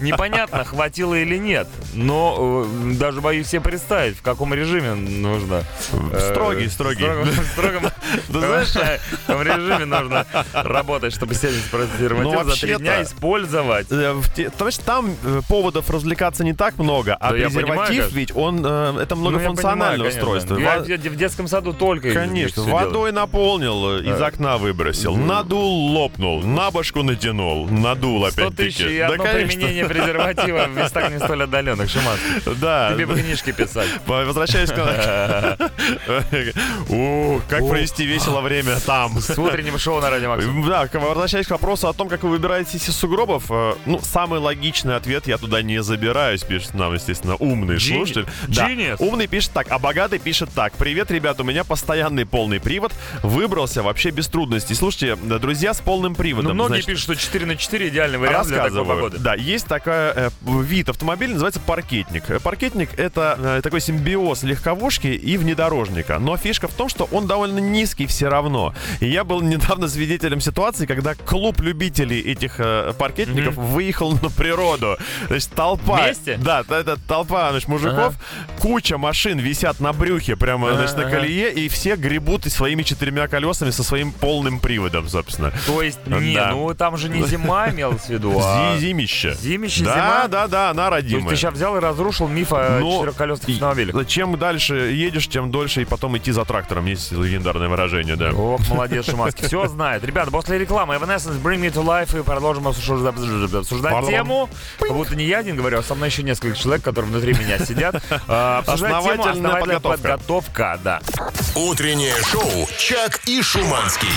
[0.00, 1.66] Непонятно, хватило или нет.
[1.94, 5.64] Но э, даже боюсь себе представить, в каком режиме нужно.
[6.12, 7.04] э, Строгий, строгий.
[7.08, 7.90] в строгом
[9.42, 13.90] режиме нужно работать, чтобы 70 презервативов за три дня использовать.
[13.90, 18.10] Э, в те- То есть там э, поводов развлекаться не так много, а презерватив понимаю,
[18.28, 20.20] ведь он э, это Ну, я многофункциональное понимаю, конечно.
[20.20, 20.58] устройство.
[20.58, 24.26] Я Во- в детском саду только Конечно, водой наполнил, э, из Да.
[24.26, 28.96] окна выбросил, надул, лопнул, на башку натянул, надул 100 тысяч опять-таки.
[28.96, 29.48] и одно конечно.
[29.48, 31.88] применение презерватива в местах не столь отдаленных.
[31.90, 32.54] Шиманский.
[32.60, 32.92] Да.
[32.94, 33.88] Тебе бы книжки писать.
[34.06, 34.78] Возвращаясь к...
[37.48, 39.20] Как провести весело время там.
[39.20, 40.66] С утренним шоу на радио Максим.
[40.68, 44.96] Да, возвращаясь к вопросу о том, как вы выбираетесь из сугробов, э, ну, самый логичный
[44.96, 48.26] ответ, я туда не забираюсь, пишет нам, естественно, умный Geni- слушатель.
[48.48, 50.72] Да, умный пишет так, а богатый пишет так.
[50.74, 52.92] Привет, ребят, у меня постоянный полный привод,
[53.22, 54.74] выбрался вообще без трудностей.
[54.74, 56.48] Слушайте, друзья с полным приводом.
[56.48, 59.18] Ну, многие значит, пишут, что 4 на 4 идеальный вариант для такой погоды.
[59.18, 60.30] Да, есть такая э,
[60.62, 62.30] вид автомобиля, называется паркетник.
[62.30, 66.18] Э, Паркетник это э, такой симбиоз легковушки и внедорожника.
[66.18, 68.74] Но фишка в том, что он довольно низкий все равно.
[69.00, 74.96] И я был недавно свидетелем ситуации, когда клуб любителей этих э, паркетников выехал на природу.
[75.28, 76.04] Значит, толпа.
[76.04, 76.38] Вместе?
[76.38, 77.97] Да, это толпа значит, мужиков.
[78.60, 81.10] Куча машин висят на брюхе прямо значит, на ага.
[81.16, 85.52] колее, и все гребут своими четырьмя колесами со своим полным приводом, собственно.
[85.66, 86.50] То есть, не, Да.
[86.50, 88.76] ну там же не зима имелось в виду, а...
[88.76, 89.34] Зи- Зимище.
[89.34, 90.28] Зимище, да, зима?
[90.28, 91.28] Да, да, она То есть родимая.
[91.30, 94.06] ты сейчас взял и разрушил миф о Ну, четырехколесных автомобилях.
[94.06, 96.86] Чем дальше едешь, тем дольше и потом идти за трактором.
[96.86, 98.32] Есть легендарное выражение, да.
[98.32, 99.46] Ох, молодец, Шиманский.
[99.46, 100.04] Все знает.
[100.04, 103.14] Ребята, после рекламы Evanescence Bring Me to Life и продолжим обсуждать,
[103.54, 104.48] обсуждать тему.
[104.78, 107.58] Как будто не я один говорю, а со мной еще несколько человек, которые внутри меня
[107.58, 107.87] сидят.
[108.28, 109.98] А, тему Основательная основательная подготовка.
[110.18, 111.00] подготовка, да.
[111.54, 114.08] Утреннее шоу «Чак и Шуманский».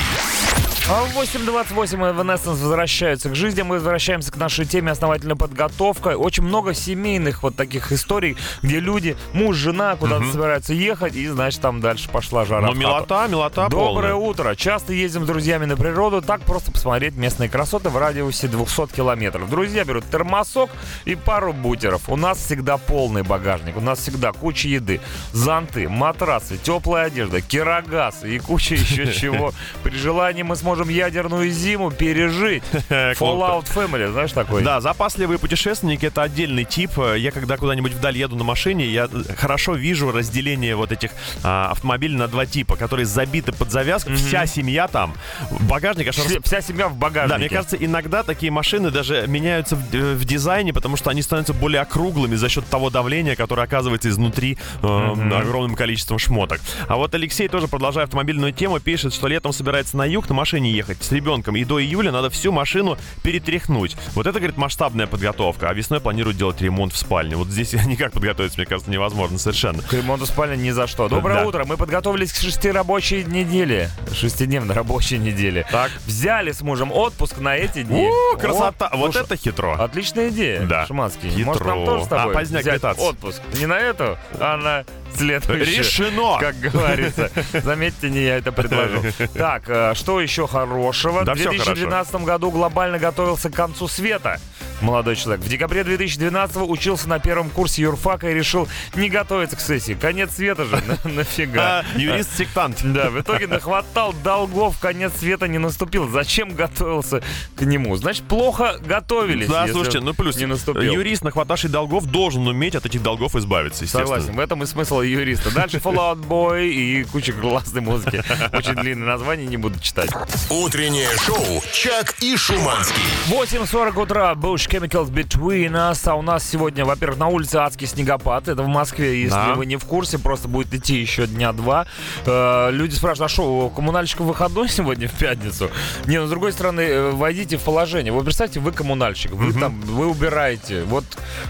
[0.90, 3.62] А в 8.28 Evanescence возвращаются к жизни.
[3.62, 6.18] Мы возвращаемся к нашей теме основательная подготовка.
[6.18, 11.62] Очень много семейных вот таких историй, где люди, муж, жена куда-то собираются ехать, и, значит,
[11.62, 12.68] там дальше пошла жара.
[12.68, 14.16] Ну, милота, милота Доброе полная.
[14.16, 14.56] утро.
[14.56, 19.50] Часто ездим с друзьями на природу, так просто посмотреть местные красоты в радиусе 200 километров.
[19.50, 20.70] Друзья берут термосок
[21.06, 22.10] и пару бутеров.
[22.10, 25.00] У нас всегда полный багажник, у нас всегда куча еды,
[25.32, 29.54] зонты, матрасы, теплая одежда, кирогаз и куча еще чего.
[29.84, 32.64] При желании мы сможем ядерную зиму пережить.
[32.90, 34.64] Fallout Family, знаешь такой?
[34.64, 36.92] Да, запасливые путешественники это отдельный тип.
[37.18, 41.12] Я когда куда-нибудь вдаль еду на машине, я э, хорошо вижу разделение вот этих
[41.44, 44.14] а, автомобилей на два типа, которые забиты под завязку.
[44.14, 45.14] Вся семья там.
[45.62, 47.30] Багажник аж Вся, вся семья в багажнике.
[47.34, 51.22] Да, мне кажется, иногда такие машины даже меняются в, э, в дизайне, потому что они
[51.22, 56.62] становятся более округлыми за счет того давления, которое оказывается изнутри э, огромным количеством шмоток.
[56.88, 60.61] А вот Алексей тоже, продолжая автомобильную тему, пишет, что летом собирается на юг на машине
[60.70, 63.96] ехать с ребенком, и до июля надо всю машину перетряхнуть.
[64.14, 65.70] Вот это, говорит, масштабная подготовка.
[65.70, 67.36] А весной планируют делать ремонт в спальне.
[67.36, 69.82] Вот здесь никак подготовиться, мне кажется, невозможно совершенно.
[69.82, 71.08] К ремонту спальни ни за что.
[71.08, 71.48] Доброе Да.
[71.48, 71.66] утро.
[71.66, 73.90] Мы подготовились к шести рабочей неделе.
[74.14, 75.66] Шестидневной рабочей неделе.
[75.72, 75.92] Так.
[76.06, 78.08] Взяли с мужем отпуск на эти дни.
[78.08, 78.88] О, красота!
[78.88, 79.76] О, вот слушай, это хитро.
[79.76, 80.86] Отличная идея, Да.
[80.86, 81.30] Шуманский.
[81.30, 81.46] Хитро.
[81.46, 83.02] Может, нам тоже с тобой А, поздняк взять летаться.
[83.04, 83.42] отпуск?
[83.60, 85.66] Не на эту, а на следующую.
[85.80, 86.38] Решено!
[86.40, 87.32] Как говорится.
[87.54, 89.04] Заметьте, не я это предложил.
[89.34, 91.24] Так, э, что еще хорошего?
[91.24, 94.40] Да В всё 2012 году глобально готовился к концу света.
[94.82, 95.44] Молодой человек.
[95.46, 99.94] В декабре 2012 учился на первом курсе юрфака и решил не готовиться к сессии.
[99.94, 101.84] Конец света же, на- нафига.
[101.96, 102.80] А, Юрист-сектант.
[102.92, 106.10] Да, в итоге нахватал долгов, конец света не наступил.
[106.10, 107.22] Зачем готовился
[107.56, 107.96] к нему?
[107.96, 109.48] Значит, плохо готовились.
[109.48, 110.94] Да, слушайте, ну плюс не наступил.
[110.94, 114.08] юрист, нахватавший долгов, должен уметь от этих долгов избавиться, естественно.
[114.20, 115.52] Согласен, в этом и смысл юриста.
[115.54, 118.24] Дальше Fallout Boy и куча классной музыки.
[118.54, 120.10] Очень длинное название, не буду читать.
[120.50, 123.02] Утреннее шоу «Чак и Шуманский».
[123.30, 126.08] 8.40 утра, Bush Chemicals Between Us.
[126.10, 128.48] А у нас сегодня, во-первых, на улице адский снегопад.
[128.48, 129.54] Это в Москве, если Да.
[129.56, 131.86] вы не в курсе, просто будет идти еще дня два.
[132.26, 135.70] Э, люди спрашивают, а что, у коммунальщиков выходной сегодня в пятницу?
[136.06, 138.14] Не, ну, с другой стороны, э, войдите в положение.
[138.14, 140.84] Вы представьте, вы коммунальщик, вы там, вы убираете.
[140.86, 141.04] Вот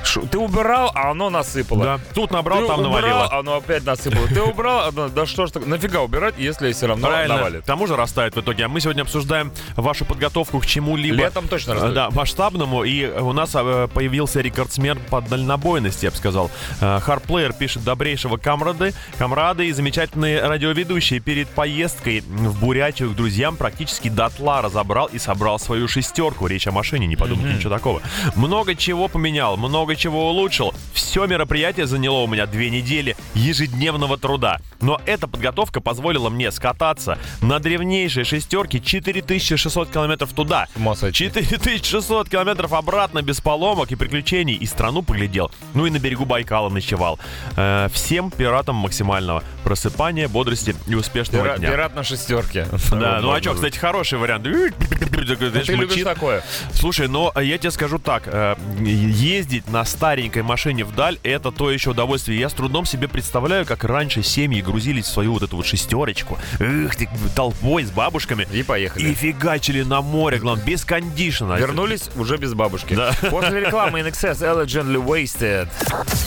[0.04, 1.84] ш- ты убирал, а оно насыпало.
[1.84, 2.00] Да.
[2.16, 3.32] Тут набрал, Ты там убрал, навалило.
[3.34, 4.28] оно опять насыпало.
[4.30, 7.62] Ты убрал, оно, да что ж так, нафига убирать, если все равно навалит.
[7.62, 8.66] К тому же растает в итоге.
[8.66, 11.16] А мы сегодня обсуждаем вашу подготовку к чему-либо.
[11.18, 11.94] Летом точно Э, растут.
[11.94, 12.84] Да, масштабному.
[12.84, 16.52] И у нас э, появился рекордсмен по дальнобойности, я бы сказал.
[16.80, 23.56] Э, Хардплеер пишет добрейшего камрады, камрады и замечательные радиоведущие перед поездкой в Бурятию к друзьям
[23.58, 26.48] практически дотла разобрал и собрал свою шестерку.
[26.48, 28.02] Речь о машине, не подумайте ничего такого.
[28.36, 30.74] Много чего поменял, много чего улучшил.
[31.02, 34.60] Все мероприятие заняло у меня две недели ежедневного труда.
[34.82, 40.68] Но эта подготовка позволила мне скататься на древнейшей шестерке 4600 километров туда.
[40.76, 41.26] ума сойти.
[41.32, 44.54] 4600 километров обратно без поломок и приключений.
[44.56, 45.52] И страну поглядел.
[45.74, 47.20] Ну и на берегу Байкала ночевал.
[47.58, 51.72] Э, всем пиратам максимального просыпания, бодрости и успешного Пира- дня.
[51.72, 52.68] Пират на шестерке.
[52.92, 54.44] Да, ну а что, кстати, хороший вариант.
[54.44, 56.44] Ты любишь такое?
[56.74, 61.92] Слушай, но я тебе скажу так, э, ездить на старенькой машине вдаль это то еще
[61.92, 62.40] удовольствие.
[62.40, 66.38] Я с трудом себе представляю, как раньше семьи грузились в свою вот эту вот шестерочку,
[66.60, 69.08] эх, ты, толпой с бабушками И поехали.
[69.10, 71.58] и фигачили на море, главное, без кондишена.
[71.58, 72.94] Вернулись уже без бабушки.
[72.94, 73.12] Да.
[73.30, 75.68] После рекламы NXS Elegantly Wasted.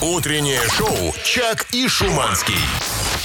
[0.02, 2.54] Утреннее шоу «Чак и Шуманский».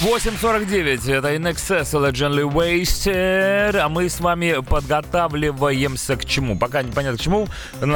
[0.00, 1.12] 8.49.
[1.12, 3.76] Это NXS Elegantly Wasted.
[3.76, 6.58] А мы с вами подготавливаемся к чему?
[6.58, 7.48] Пока непонятно к чему.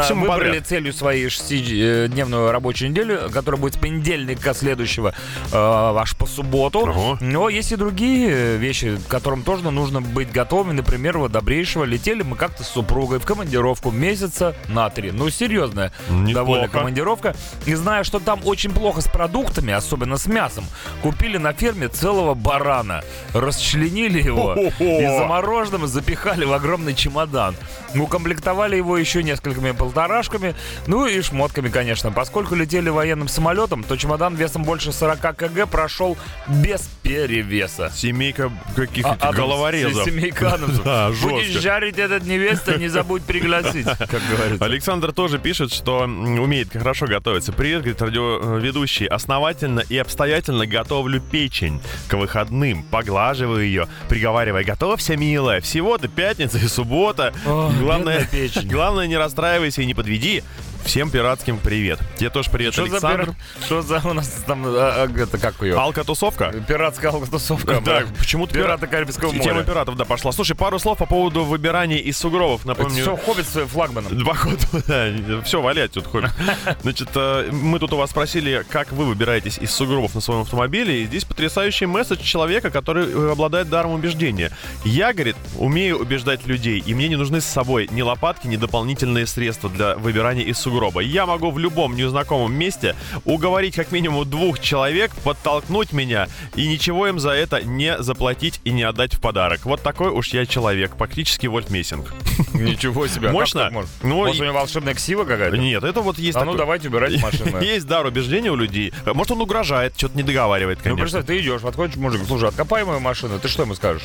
[0.02, 0.66] Всему Выбрали подряд.
[0.66, 5.14] целью своей шестидневную рабочую неделю, которая будет с понедельника следующего
[5.52, 6.80] э, аж по субботу.
[6.80, 7.18] Ого.
[7.20, 10.72] Но есть и другие вещи, к которым тоже нужно быть готовыми.
[10.76, 15.10] Например, вот добрейшего летели мы как-то с супругой в командировку месяца на три.
[15.10, 16.32] Ну, серьезная Неплохо.
[16.34, 17.34] довольно командировка.
[17.66, 20.64] И зная, что там очень плохо с продуктами, особенно с мясом,
[21.02, 23.02] купили на ферме целого барана.
[23.32, 24.84] Расчленили его Хо-хо-хо.
[24.84, 27.56] и замороженным запихали в огромный чемодан.
[27.94, 30.54] Укомплектовали его еще несколькими полторашками,
[30.86, 32.10] ну и шмотками, конечно.
[32.10, 36.16] Поскольку летели военным самолетом, то чемодан весом больше 40 кг прошел
[36.48, 37.90] без перевеса.
[37.94, 40.04] Семейка каких-то А, головорезов.
[40.04, 40.84] Семейка Адамсов.
[40.84, 41.62] Да, Будешь жестко.
[41.62, 44.64] жарить этот невеста, не забудь пригласить, как говорится.
[44.64, 47.52] Александр тоже пишет, что умеет хорошо готовиться.
[47.52, 49.06] Привет, говорит радиоведущий.
[49.06, 52.82] Основательно и обстоятельно готовлю печень к выходным.
[52.82, 55.60] Поглаживаю ее, приговаривая, готовься, милая.
[55.60, 57.32] Всего-то пятница и суббота.
[57.46, 58.28] Ох, главное,
[58.64, 60.42] главное, не расстраивайся и не подведи.
[60.84, 61.98] Всем пиратским привет.
[62.16, 63.24] Тебе тоже привет, Что за, Александр.
[63.26, 65.76] пир- что за у нас там, а, а, это как ее?
[65.76, 66.52] Алка-тусовка?
[66.68, 67.80] Пиратская тусовка.
[67.84, 69.64] Да, почему-то Пираты Карибского Тема моря.
[69.64, 70.30] пиратов, да, пошла.
[70.30, 72.64] Слушай, пару слов по поводу выбирания из сугробов.
[72.66, 74.16] Напомню, Все, хоббит с флагманом.
[74.16, 76.30] Два года, да, все, валять тут ходит.
[76.82, 81.02] Значит, э, мы тут у вас спросили, как вы выбираетесь из сугробов на своем автомобиле,
[81.02, 84.52] и здесь потрясающий месседж человека, который э, обладает даром убеждения.
[84.84, 89.26] Я, говорит, умею убеждать людей, и мне не нужны с собой ни лопатки, ни дополнительные
[89.26, 91.00] средства для выбирания из сугроба.
[91.00, 97.06] Я могу в любом незнакомом месте уговорить как минимум двух человек подтолкнуть меня, и ничего
[97.06, 99.60] им за это не заплатить и не отдать в подарок.
[99.64, 102.12] Вот такой уж я человек, практически Вольт Мессинг.
[102.52, 103.28] Ничего себе.
[103.28, 103.70] а Мощно?
[104.02, 105.56] Ну, Может, и- у него волшебная ксива какая-то?
[105.56, 107.60] Нет, это вот есть А ну давайте убирайте машину.
[107.60, 108.92] Есть дар убеждения у людей.
[109.06, 111.02] Может, он угрожает, что-то не договаривает, Ну, конечно.
[111.02, 114.02] представь, ты идешь, подходишь, мужик, слушай, откопай мою машину, ты что ему скажешь?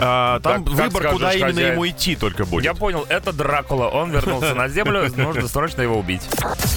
[0.00, 2.64] А, там выбор, куда именно ему идти только будет.
[2.64, 6.22] Я понял, это Дракула, он вернулся на землю, нужно срочно его убить.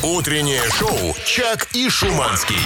[0.04, 2.58] Утреннее шоу «Чак и Шуманский».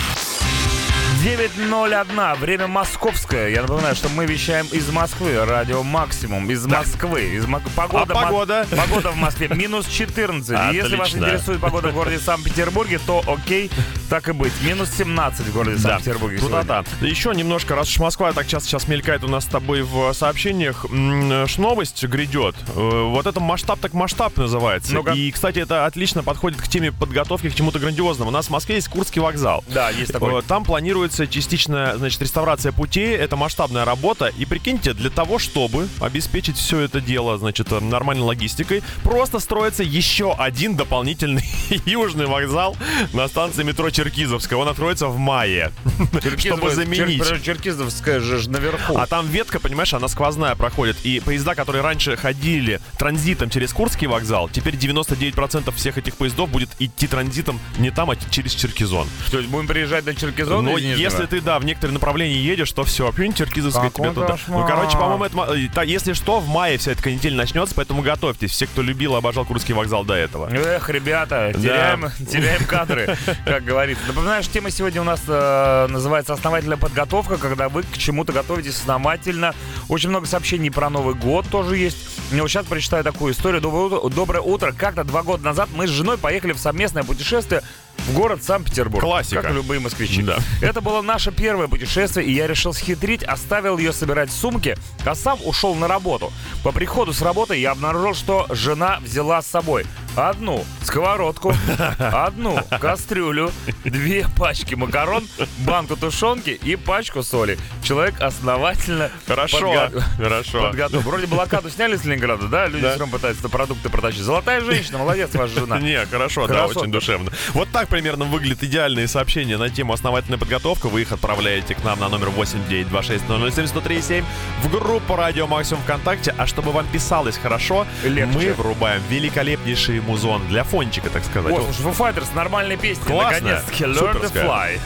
[1.23, 3.49] 9.01, время московское.
[3.49, 7.23] Я напоминаю, что мы вещаем из Москвы, радио Максимум, из Москвы.
[7.33, 8.67] Из Мок- погода, А погода?
[8.71, 10.73] Мо- погода в Москве минус 14.
[10.73, 11.25] Если вас Отлично.
[11.25, 13.71] интересует погода в городе Санкт-Петербурге, то окей,
[14.11, 14.53] так и быть.
[14.61, 15.89] Минус 17 в городе Да.
[15.89, 16.83] Санкт-Петербурге Ну да, да.
[17.01, 20.85] Еще немножко, раз уж Москва так часто сейчас мелькает у нас с тобой в сообщениях,
[20.85, 22.55] ж новость грядет.
[22.75, 24.93] Э, Вот это масштаб так масштаб называется.
[24.93, 25.13] Ну-ка.
[25.13, 28.29] И, кстати, это отлично подходит к теме подготовки к чему-то грандиозному.
[28.29, 29.63] У нас в Москве есть Курский вокзал.
[29.67, 30.39] Да, есть такой.
[30.39, 30.63] Э, Там
[31.07, 33.15] планируется частичная, значит, реставрация путей.
[33.15, 34.31] Это масштабная работа.
[34.37, 39.83] И прикиньте, для того, чтобы обеспечить все это дело, значит, э, нормальной логистикой, просто строится
[39.83, 41.43] еще один дополнительный
[41.85, 42.75] южный вокзал
[43.13, 44.59] на станции метро Черкизовская.
[44.59, 45.71] Он откроется в мае.
[46.37, 47.21] Чтобы заменить.
[47.21, 48.97] Чер- Черкизовская же наверху.
[48.97, 50.97] А там ветка, понимаешь, она сквозная проходит.
[51.05, 56.69] И поезда, которые раньше ходили транзитом через Курский вокзал, теперь 99% всех этих поездов будет
[56.79, 59.07] идти транзитом не там, а через Черкизон.
[59.31, 62.83] То есть будем приезжать на Черкизон Но если ты, да, в некоторые направления едешь, то
[62.83, 64.37] все, Пюнтер, Кизовская Какой тебе туда.
[64.47, 68.51] Ну, короче, по-моему, это, э, если что, в мае вся эта канитель начнется, поэтому готовьтесь.
[68.51, 70.49] Все, кто любил и обожал Курский вокзал до этого.
[70.51, 74.03] Эх, ребята, теряем, теряем кадры, как говорится.
[74.07, 78.75] Напоминаю, что тема сегодня у нас э, называется «Основательная подготовка», когда вы к чему-то готовитесь
[78.75, 79.53] основательно.
[79.89, 81.97] Очень много сообщений про Новый год тоже есть.
[82.31, 83.61] Я вот сейчас прочитаю такую историю.
[83.61, 84.73] Доброе утро.
[84.73, 87.61] Как-то два года назад мы с женой поехали в совместное путешествие
[87.99, 89.03] в город Санкт-Петербург.
[89.03, 89.41] Классика.
[89.41, 90.21] Как любые москвичи.
[90.21, 90.39] Да.
[90.61, 95.39] Это было наше первое путешествие, и я решил схитрить, оставил ее собирать сумки, а сам
[95.43, 96.31] ушел на работу.
[96.63, 99.85] По приходу с работы я обнаружил, что жена взяла с собой
[100.17, 101.53] одну сковородку,
[101.99, 103.51] одну кастрюлю,
[103.85, 105.25] две пачки макарон,
[105.59, 107.57] банку тушенки и пачку соли.
[107.83, 110.61] Человек основательно Хорошо, подго- хорошо.
[110.63, 111.01] подготовил.
[111.03, 112.67] Вроде блокаду сняли с Ленинграда, да?
[112.67, 112.91] Люди Да.
[112.91, 114.21] все равно пытаются продукты протащить.
[114.23, 115.79] Золотая женщина, молодец ваша жена.
[115.87, 116.79] Не, хорошо, да, Хорошо.
[116.81, 117.31] очень душевно.
[117.53, 120.87] Вот так примерно выглядят идеальные сообщения на тему основательная подготовка.
[120.89, 124.23] Вы их отправляете к нам на номер 8926
[124.63, 126.33] в группу Радио Максимум ВКонтакте.
[126.37, 128.25] А чтобы вам писалось хорошо, Легче.
[128.37, 131.53] мы врубаем великолепнейший музон для фончика, так сказать.
[131.53, 133.05] О, слушай, Foo Fighters, нормальная песня.
[133.05, 134.45] Классная, Наконец-таки, Learn to.
[134.45, 134.79] Fly.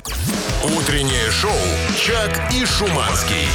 [0.77, 1.51] Утреннее шоу
[1.97, 3.47] «Чак и Шуманский».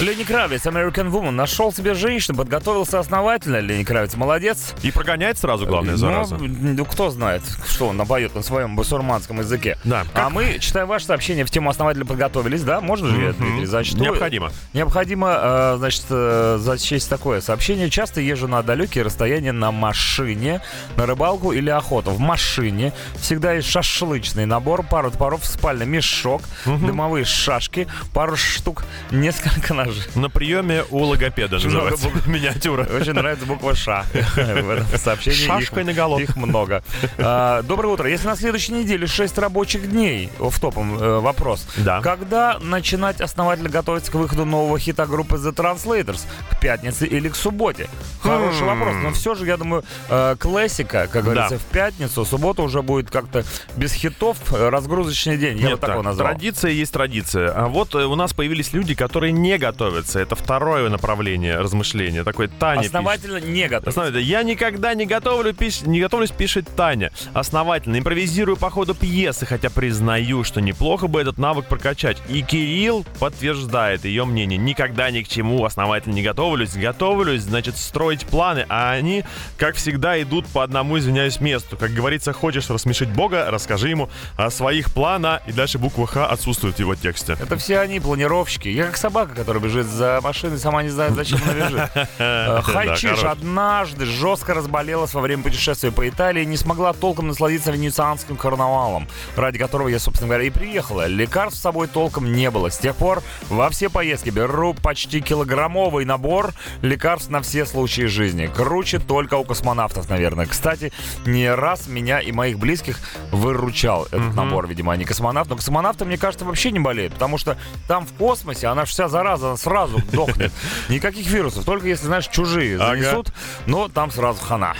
[0.00, 3.58] Лени Кравец, American Woman, нашел себе женщину, подготовился основательно.
[3.58, 4.74] Лени Кравец, молодец.
[4.82, 6.36] И прогонять сразу, главное, зараза.
[6.36, 9.76] Ну, ну, кто знает, что он напоет на своем басурманском языке.
[9.82, 10.04] Да.
[10.14, 12.80] А мы, читаем ваше сообщение, в тему основательно подготовились, да?
[12.80, 13.98] Можно же я, Дмитрий, зачту?
[13.98, 14.52] Необходимо.
[14.72, 17.90] Необходимо, э, значит, э, зачесть такое сообщение.
[17.90, 20.60] Часто езжу на далекие расстояния на машине,
[20.96, 22.12] на рыбалку или охоту.
[22.12, 29.74] В машине всегда есть шашлычный набор, пару топоров, спальный мешок, дымовые шашки, пару штук, несколько
[29.74, 29.87] ножей.
[30.14, 32.08] На приеме у логопеда называется.
[32.26, 32.84] Миниатюра.
[32.84, 34.38] Очень нравится буква Ш в
[34.70, 35.36] этом сообщении.
[35.46, 36.18] Шашкой Их- наголо.
[36.18, 36.82] Их много.
[37.18, 38.08] А, Доброе утро.
[38.08, 41.66] Если на следующей неделе 6 рабочих дней, в топом э, вопрос.
[41.76, 42.00] Да.
[42.00, 46.20] Когда начинать основательно готовиться к выходу нового хита группы The Translators?
[46.50, 47.88] К пятнице или к субботе?
[48.22, 48.66] Хороший Хм.
[48.66, 48.94] вопрос.
[49.02, 52.24] Но все же, я думаю, э, классика, как говорится, в пятницу.
[52.24, 53.44] Суббота уже будет как-то
[53.76, 54.36] без хитов.
[54.52, 55.56] э, Разгрузочный день.
[55.58, 56.28] Я Нет, вот так его назвал.
[56.30, 57.52] Традиция есть традиция.
[57.52, 60.18] А вот у нас появились люди, которые не готовятся.
[60.18, 62.24] Это второе направление размышления.
[62.24, 62.94] Такой Таня пишет.
[62.94, 63.88] Основательно не готов.
[63.88, 64.20] Основательно.
[64.20, 67.12] Я никогда не готовлю, пиш- не готовлюсь, пишет Таня.
[67.32, 67.98] Основательно.
[67.98, 72.18] Импровизирую по ходу пьесы, хотя признаю, что неплохо бы этот навык прокачать.
[72.28, 74.58] И Кирилл подтверждает ее мнение.
[74.58, 76.74] Никогда ни к чему основательно не готовлюсь.
[76.74, 79.24] Готовлюсь, значит, строить планы, а они,
[79.56, 81.76] как всегда, идут по одному, извиняюсь, месту.
[81.76, 86.76] Как говорится, хочешь рассмешить Бога, расскажи ему о своих планах, и дальше буква Х отсутствует
[86.76, 87.36] в его тексте.
[87.40, 88.68] Это все они, планировщики.
[88.68, 91.90] Я как собака, которая бежит за машиной, сама не знает, зачем она бежит.
[92.18, 97.70] Э, Хайчиш однажды жестко разболелась во время путешествия по Италии и не смогла толком насладиться
[97.70, 101.06] венецианским карнавалом, ради которого я, собственно говоря, и приехала.
[101.06, 102.70] Лекарств с собой толком не было.
[102.70, 108.46] С тех пор во все поездки беру почти килограммовый набор лекарств на все случаи жизни.
[108.46, 110.46] Круче только у космонавтов, наверное.
[110.46, 110.92] Кстати,
[111.26, 112.98] не раз меня и моих близких
[113.30, 115.50] выручал этот набор, видимо, а не космонавт.
[115.50, 119.57] Но космонавты, мне кажется, вообще не болеют, потому что там в космосе она вся зараза
[119.58, 120.52] сразу дохнет.
[120.88, 122.86] Никаких вирусов, только если, знаешь, чужие Ага.
[123.02, 123.32] занесут,
[123.66, 124.74] но там сразу хана.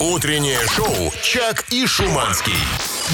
[0.00, 2.54] Утреннее шоу «Чак и Шуманский».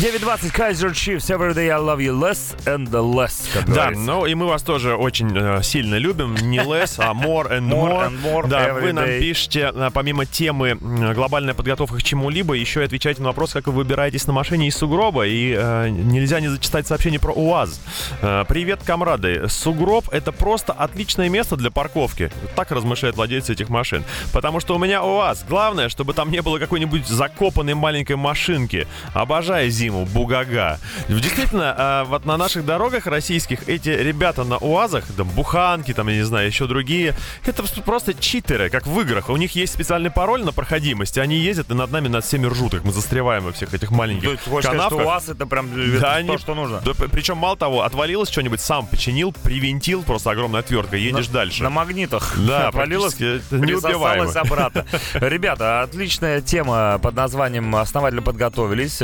[0.01, 4.03] 9.20 Kaiser Chiefs, Every day I love you less and less, как Да, говорится.
[4.05, 6.35] ну и мы вас тоже очень э, сильно любим.
[6.35, 8.09] Не less, а more and More more.
[8.09, 9.21] and more да, every вы нам day.
[9.21, 13.69] пишете, э, помимо темы м, глобальная подготовка к чему-либо, еще и отвечаете на вопрос, как
[13.69, 15.29] вы выбираетесь на машине из сугроба.
[15.29, 17.81] И э, нельзя не зачитать сообщение про УАЗ.
[18.21, 19.49] Э, Привет, комрады.
[19.49, 22.33] Сугроб— это просто отличное место для парковки.
[22.57, 24.03] Так размышляют владельцы этих машин.
[24.33, 25.45] Потому что у меня УАЗ.
[25.49, 28.89] Главное, чтобы там не было какой-нибудь закопанной маленькой машинки.
[29.13, 30.79] Обожаю зиму, бугага.
[31.09, 36.17] Действительно, э, вот на наших дорогах российских эти ребята на УАЗах, там, буханки, там, я
[36.17, 37.15] не знаю, еще другие,
[37.47, 39.29] это просто читеры, как в играх.
[39.31, 42.47] У них есть специальный пароль на проходимость, и они ездят и над нами над всеми
[42.47, 45.15] ржут, как мы застреваем во всех этих маленьких То есть, хочешь сказать, что у канавках.
[45.15, 46.81] вас это прям э, Да, то, они- что нужно?
[46.85, 51.63] Да, причем, мало того, отвалилось что-нибудь, сам починил, привинтил, просто огромная отвертка, едешь на, дальше.
[51.63, 52.35] На магнитах.
[52.39, 54.85] Да, Отвалилось, это присосалось обратно.
[55.15, 59.01] Ребята, отличная тема под названием «Основательно подготовились».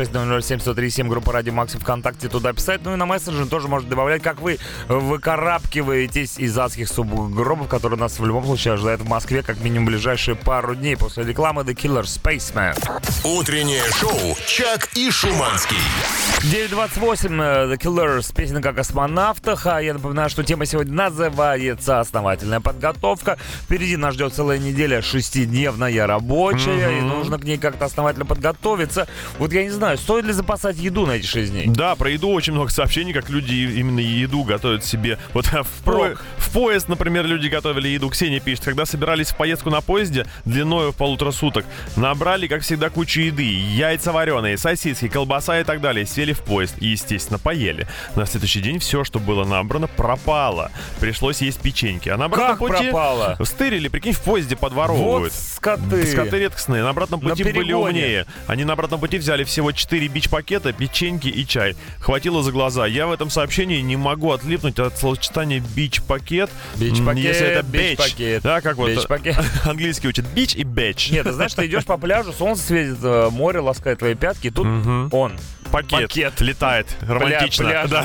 [0.00, 2.80] 8926-007-1037, группа Радио Макси ВКонтакте, туда писать.
[2.84, 4.58] Ну и на мессенджер тоже можно добавлять, как вы
[4.88, 10.34] выкарабкиваетесь из адских субгробов, которые нас в любом случае ожидают в Москве, как минимум ближайшие
[10.34, 12.76] пару дней после рекламы The Killer Spaceman.
[13.24, 15.76] Утреннее шоу «Чак и Шуманский».
[16.42, 19.66] 9.28 э, The Killers, песня о космонавтах.
[19.66, 23.36] А я напоминаю, что тема сегодня называется «Основательная подготовка».
[23.64, 29.06] Впереди нас ждет целая неделя шестидневная рабочая, и нужно к ней как-то основательно подготовиться.
[29.38, 31.66] Вот я не знаю, знаю, стоит ли запасать еду на эти 6 дней.
[31.66, 35.18] Да, про еду очень много сообщений, как люди именно еду готовят себе.
[35.34, 36.24] Вот в, по- Впрок.
[36.38, 38.08] в поезд, например, люди готовили еду.
[38.10, 41.64] Ксения пишет, когда собирались в поездку на поезде длиною в полутора суток,
[41.96, 43.42] набрали, как всегда, кучу еды.
[43.44, 46.06] Яйца вареные, сосиски, колбаса и так далее.
[46.06, 47.86] Сели в поезд и, естественно, поели.
[48.16, 50.70] На следующий день все, что было набрано, пропало.
[51.00, 52.08] Пришлось есть печеньки.
[52.08, 52.84] А на обратном Как пути...
[52.90, 53.36] пропало?
[53.44, 55.32] Стырили, прикинь, в поезде Вот подворовывают.
[55.32, 56.06] скоты.
[56.06, 56.82] Скоты редкостные.
[56.82, 57.74] На обратном На пути были перегоне.
[58.02, 58.26] умнее.
[58.46, 61.76] Они на обратном пути взяли всего 4 бич-пакета, печеньки и чай.
[62.00, 62.86] Хватило за глаза.
[62.86, 66.50] Я в этом сообщении не могу отлипнуть от словосочетания бич-пакет.
[66.76, 67.98] Бич-пакет, Если это бич.
[67.98, 69.36] бич-пакет, Да, как вот бич-пакет.
[69.64, 70.26] английский учат.
[70.26, 71.10] Бич и бэч.
[71.10, 74.50] Нет, ты знаешь, ты идешь по пляжу, солнце светит, э, море ласкает твои пятки, и
[74.50, 74.66] тут
[75.12, 75.32] он.
[75.72, 76.40] Пакет, Пакет.
[76.40, 76.86] летает.
[77.00, 77.64] Романтично.
[77.64, 78.04] Пля- Да.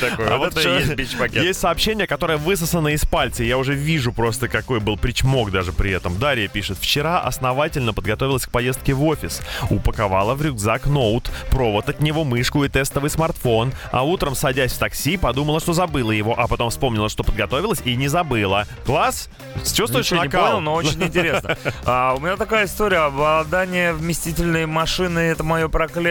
[0.00, 1.42] Такой, А вот это есть бич-пакет.
[1.42, 3.42] Есть сообщение, которое высосано из пальца.
[3.42, 6.18] Я уже вижу просто, какой был причмок даже при этом.
[6.18, 6.78] Дарья пишет.
[6.80, 9.40] Вчера основательно подготовилась к поездке в офис.
[9.70, 13.72] Упаковала в рюкзак ноут, провод от него, мышку и тестовый смартфон.
[13.92, 17.96] А утром, садясь в такси, подумала, что забыла его, а потом вспомнила, что подготовилась и
[17.96, 18.66] не забыла.
[18.84, 19.28] Класс?
[19.74, 20.44] Чувствуешь Ничего не накал?
[20.46, 21.56] понял, но очень интересно.
[21.86, 22.98] А, у меня такая история.
[22.98, 26.09] Обладание вместительной машины— это мое проклятие.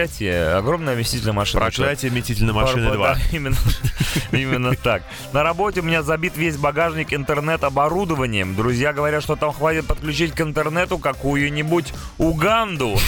[0.56, 1.60] Огромная вместительная машина.
[1.66, 3.14] Проклятие метительной машины Пар- 2.
[3.14, 3.56] да, именно,
[4.32, 5.02] именно так.
[5.32, 8.54] На работе у меня забит весь багажник интернет-оборудованием.
[8.54, 12.98] Друзья говорят, что там хватит подключить к интернету какую-нибудь Уганду.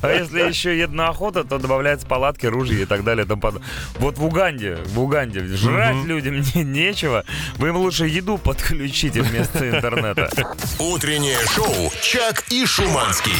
[0.00, 3.26] А если еще еду на охоту, то добавляются палатки, ружья и так далее.
[3.98, 7.24] Вот в Уганде, в Уганде жрать людям не- нечего.
[7.56, 10.30] Вы им лучше еду подключите вместо интернета.
[10.78, 13.32] Утреннее шоу «Чак и Шуманский».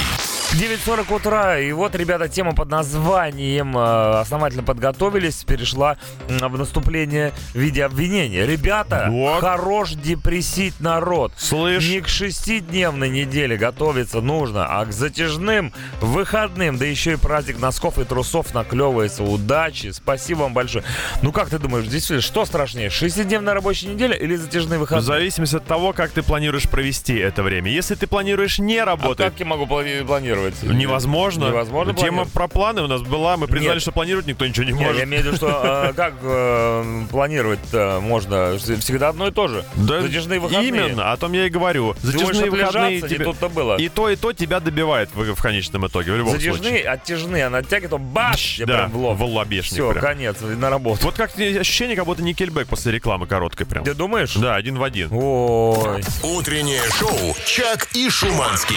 [0.55, 5.97] 9.40 утра, и вот, ребята, тема под названием э, «Основательно подготовились» перешла
[6.29, 8.47] в наступление в виде обвинения.
[8.47, 9.41] Ребята, Вот.
[9.41, 11.33] хорош депрессить народ.
[11.37, 11.89] Слышь?
[11.89, 17.99] Не к шестидневной неделе готовиться нужно, а к затяжным выходным, да еще и праздник носков
[17.99, 19.23] и трусов наклевывается.
[19.25, 20.85] Удачи, спасибо вам большое.
[21.23, 25.05] Ну как ты думаешь, действительно, что страшнее, шестидневная рабочая неделя или затяжные В выходные?
[25.07, 27.71] зависимости от того, как ты планируешь провести это время.
[27.71, 30.63] Если ты планируешь не А работать, как я могу плани- планировать?
[30.63, 31.47] Невозможно.
[31.49, 32.33] Невозможно Тема планировать?
[32.33, 33.37] про планы у нас была.
[33.37, 33.83] Мы признали, Нет.
[33.83, 34.99] что планировать никто ничего не Не, может.
[34.99, 35.61] я имею в виду, что
[35.91, 37.73] э, как э, планировать
[38.03, 38.57] можно?
[38.59, 39.65] Всегда одно и то же.
[39.77, 40.69] Да Затяжные выходные.
[40.69, 41.95] Именно, о том я и говорю.
[42.03, 43.77] Затяжные выходные Не тебе- тут-то было.
[43.77, 46.89] И то, и то тебя добивает в, в конечном итоге, в любом Затяжные, случае.
[46.89, 49.19] оттяжные, она оттягивает, то баш, я да, прям в лоб.
[49.19, 50.05] в лобешник Все, прям.
[50.05, 51.01] конец, на работу.
[51.03, 53.85] Вот как ощущение, как будто никельбэк после рекламы короткой прям.
[53.85, 54.35] Ты думаешь?
[54.35, 55.09] Да, один в один.
[55.13, 56.03] Ой.
[56.23, 58.77] Утреннее шоу «Чак и Шуманский».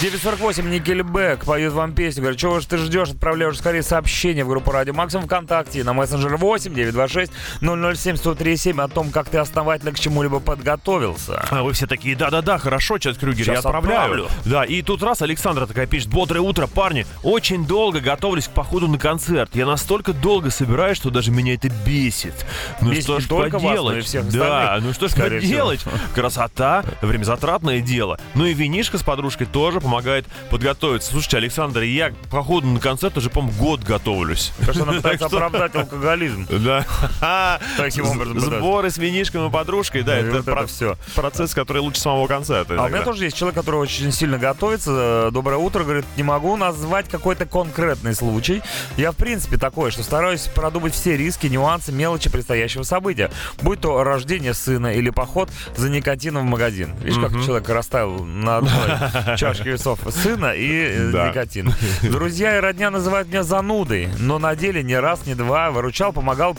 [0.00, 2.22] 948 Никельбэк поет вам песню.
[2.30, 3.08] Говорит, чего же ты ждешь?
[3.10, 7.66] Отправляй уже скорее сообщение в группу Радио Максимум ВКонтакте на мессенджер 8 926 007
[8.14, 11.44] 1037 о том, как ты основательно к чему-либо подготовился.
[11.50, 14.00] А вы все такие, да-да-да, хорошо, Чат Крюгер, я Щас отправляю.
[14.00, 14.28] отправлю.
[14.44, 18.86] Да, и тут раз Александра такая пишет, бодрое утро, парни, очень долго готовлюсь к походу
[18.86, 19.50] на концерт.
[19.56, 22.34] Я настолько долго собираюсь, что даже меня это бесит.
[22.80, 24.04] Ну Бесит что ж вас, поделать?
[24.04, 25.50] всех да, ну что ж скорее всего.
[25.50, 25.84] поделать?
[26.14, 28.20] Красота, времязатратное дело.
[28.34, 31.10] Ну и винишка с подружкой тоже помогает подготовиться.
[31.10, 34.52] Слушайте, Александр, я походу на концерт уже, по-моему, год готовлюсь.
[34.64, 36.46] Так что она пытается оправдать алкоголизм.
[36.50, 36.84] Да.
[37.76, 38.40] Таким образом.
[38.40, 40.96] Сборы с винишком и подружкой, да, это про- всё.
[41.14, 42.76] процесс, который лучше самого концерта.
[42.78, 44.90] А у меня тоже есть человек, который очень сильно готовится.
[44.92, 48.62] Э, Доброе утро, говорит, не могу назвать какой-то конкретный случай.
[48.96, 53.30] Я, в принципе, такой, что стараюсь продумать все риски, нюансы, мелочи предстоящего события.
[53.62, 56.94] Будь то рождение сына или поход за никотином в магазин.
[57.02, 58.72] Видишь, как человек расставил на одной
[59.36, 61.72] чашке весов сына и э, никотин.
[62.02, 65.70] Друзья и родня называют меня занудой, но на деле не раз, не два.
[65.70, 66.54] Выручал, помогал,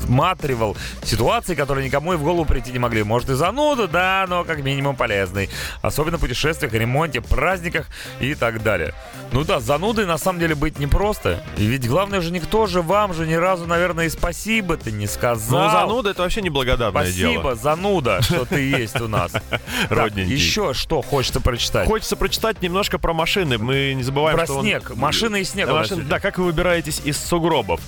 [0.00, 3.02] предусматривал ситуации, которые никому и в голову прийти не могли.
[3.02, 5.48] Может и зануда, да, но как минимум полезный.
[5.82, 7.86] Особенно в путешествиях, ремонте, праздниках
[8.20, 8.94] и так далее.
[9.32, 11.42] Ну да, занудой на самом деле быть непросто.
[11.56, 15.64] Ведь главное же никто же вам же ни разу, наверное, и спасибо-то не сказал.
[15.66, 17.54] Ну, зануда это вообще неблагодарное Спасибо, дело.
[17.54, 19.32] зануда, что ты есть у нас.
[19.90, 20.34] Родненький.
[20.34, 21.86] еще что хочется прочитать?
[21.86, 23.58] Хочется прочитать немножко про машины.
[23.58, 24.94] Мы не забываем, Про что он- снег.
[24.96, 25.84] Машина и снег Да.
[26.08, 27.80] Да, как вы выбираетесь из сугробов.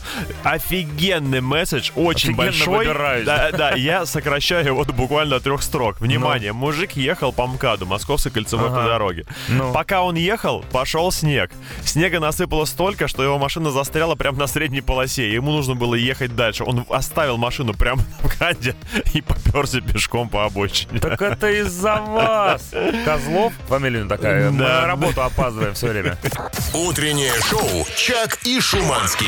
[0.45, 2.79] Офигенный месседж, очень Офигенно большой.
[2.87, 3.27] выбираюсь.
[3.27, 6.01] Да, да, я сокращаю его до буквально трех строк.
[6.01, 8.79] Внимание, мужик ехал по МКАДу, Московской кольцевой Ага.
[8.79, 9.27] автодороге.
[9.49, 9.73] Ну.
[9.73, 11.51] Пока он ехал, пошел снег.
[11.85, 15.33] Снега насыпало столько, что его машина застряла прямо на средней полосе.
[15.33, 16.65] Ему нужно было ехать дальше.
[16.65, 18.75] Он оставил машину прямо на МКАДе
[19.13, 20.99] и поперся пешком по обочине.
[21.01, 22.71] Так это из-за вас.
[23.05, 24.51] Козлов, фамилия такая.
[24.51, 24.81] Мы Да.
[24.83, 26.17] на работу опаздываем все время.
[26.75, 29.27] Утреннее шоу «Чак и Шуманский».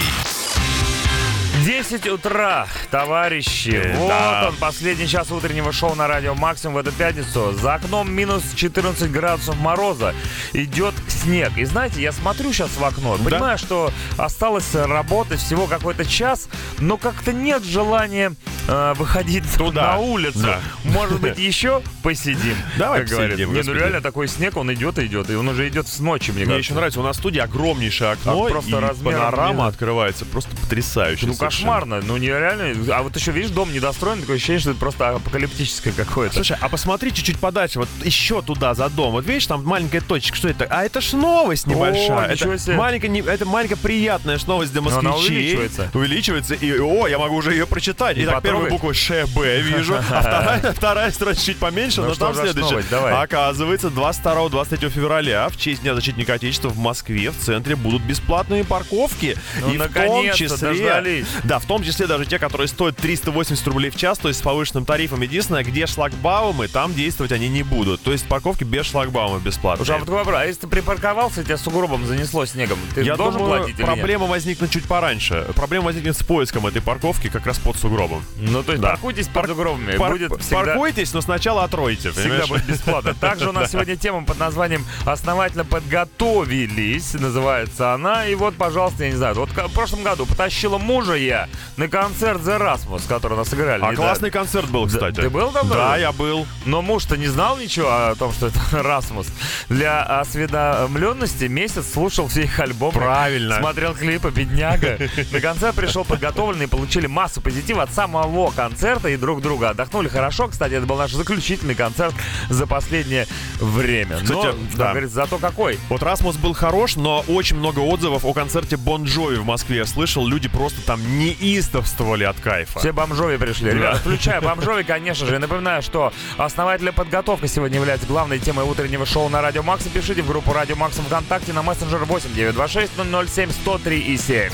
[1.64, 3.94] 10 утра, товарищи.
[3.96, 4.48] Вот да.
[4.50, 7.52] он, последний час утреннего шоу на радио Максимум в эту пятницу.
[7.52, 10.14] За окном минус 14 градусов мороза.
[10.52, 11.56] Идет снег.
[11.56, 13.24] И знаете, я смотрю сейчас в окно, Да.
[13.24, 16.48] понимаю, что осталось работать всего какой-то час,
[16.80, 18.34] но как-то нет желания
[18.68, 19.92] э, выходить Туда.
[19.92, 20.40] на улицу.
[20.40, 20.60] Да.
[20.84, 22.56] Может быть, еще посидим?
[22.76, 23.30] Давай как говорят.
[23.38, 25.30] посидим, Не, ну реально такой снег, он идет и идет.
[25.30, 26.64] И он уже идет с ночи, мне Мне кажется.
[26.66, 30.54] еще нравится, у нас в студии огромнейшее окно, А, просто и размером, панорама открывается просто
[30.56, 31.26] потрясающе.
[31.26, 31.34] Ну.
[31.58, 32.74] Кошмарно, ну нереально.
[32.94, 36.34] А вот еще, видишь, дом недостроен, такое ощущение, что это просто апокалиптическое какое-то.
[36.34, 39.12] Слушай, а посмотри чуть-чуть подальше, вот еще туда, за дом.
[39.12, 40.66] Вот видишь, там маленькая точка, что это?
[40.70, 42.32] А это ж новость небольшая.
[42.32, 42.76] ничего это, себе.
[42.76, 45.36] маленькая, не- это маленькая приятная ж новость для Но она москвичей.
[45.36, 45.90] увеличивается.
[45.94, 48.16] Увеличивается, и, о, я могу уже ее прочитать.
[48.18, 52.34] Итак, первую букву Ш, Б вижу, а вторая, вторая строчка чуть поменьше, Ну но там
[52.34, 52.82] следующая.
[53.20, 59.36] Оказывается, 22-23 февраля в честь Дня защитника Отечества в Москве в центре будут бесплатные парковки.
[59.60, 61.26] Ну, и в том наконец-то числе, дождались.
[61.44, 64.42] Да, в том числе даже те, которые стоят 380 рублей в час, то есть с
[64.42, 65.20] повышенным тарифом.
[65.20, 68.02] Единственное, где шлагбаумы, там действовать они не будут.
[68.02, 69.84] То есть парковки без шлагбаума бесплатные.
[69.84, 73.16] Слушай, а вот такой вопрос, а если ты припарковался, тебя сугробом занесло снегом, ты Я
[73.16, 73.94] должен думаю, платить или нет?
[73.94, 75.46] проблема возникнет чуть пораньше.
[75.54, 78.24] Проблема возникнет с поиском этой парковки как раз под сугробом.
[78.38, 78.90] Ну, то есть Да.
[78.90, 80.64] паркуйтесь под сугробами, Пар- будет всегда...
[80.64, 82.10] Паркуйтесь, но сначала отройте.
[82.12, 83.14] Всегда будет бесплатно.
[83.20, 88.26] Также у нас сегодня тема под названием «Основательно подготовились», называется она.
[88.26, 91.33] И вот, пожалуйста, я не знаю, вот в прошлом году потащила мужа я
[91.76, 93.82] на концерт The Rasmus, который нас играли.
[93.82, 93.96] А недавно.
[93.96, 95.20] классный концерт был, кстати.
[95.20, 96.46] ты был там, Да, я был.
[96.66, 99.28] Но муж-то не знал ничего о том, что это Расмус.
[99.68, 102.92] Для осведомленности месяц слушал все их альбомы.
[102.92, 103.58] Правильно.
[103.58, 104.98] Смотрел клипы, бедняга.
[105.32, 109.70] На концерт пришел подготовленный, получили массу позитива от самого концерта и друг друга.
[109.70, 110.48] Отдохнули хорошо.
[110.48, 112.14] Кстати, это был наш заключительный концерт
[112.48, 113.26] за последнее
[113.60, 114.18] время.
[114.18, 114.90] Но, Кстати, как да.
[114.90, 115.78] говорится, зато какой.
[115.88, 119.78] Вот Расмус был хорош, но очень много отзывов о концерте Бон Джови в Москве.
[119.78, 122.78] Я слышал, люди просто там неистовствовали от кайфа.
[122.78, 123.70] Все бомжови пришли.
[123.70, 125.36] Ребята, включая бомжови, конечно же.
[125.36, 129.84] И напоминаю, что основательная подготовка сегодня является главной темой утреннего шоу на Радио Макс.
[129.84, 132.92] Пишите в группу Радио Макс ВКонтакте на мессенджер 8926
[133.30, 134.52] 007 103 и 7.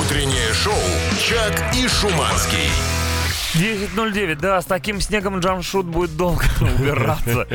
[0.00, 0.74] Утреннее шоу
[1.18, 2.93] «Чак и Шуманский».
[3.54, 7.46] 10.09, да, с таким снегом джамшут будет долго убираться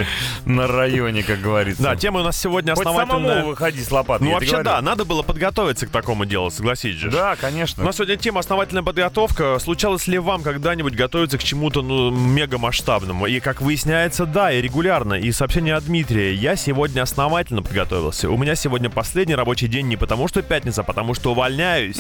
[0.45, 1.83] на районе, как говорится.
[1.83, 3.29] Да, тема у нас сегодня Хоть основательная.
[3.35, 4.27] самому выходи с лопатой.
[4.27, 7.11] Ну, вообще, да, надо было подготовиться к такому делу, согласись же.
[7.11, 7.83] Да, У конечно.
[7.83, 9.59] нас сегодня тема основательная подготовка.
[9.59, 13.25] Случалось ли вам когда-нибудь готовиться к чему-то ну, мега масштабному?
[13.27, 15.15] И как выясняется, да, и регулярно.
[15.15, 16.33] И сообщение от Дмитрия.
[16.33, 18.29] Я сегодня основательно подготовился.
[18.29, 21.97] У меня сегодня последний рабочий день не потому, что пятница, а потому что увольняюсь.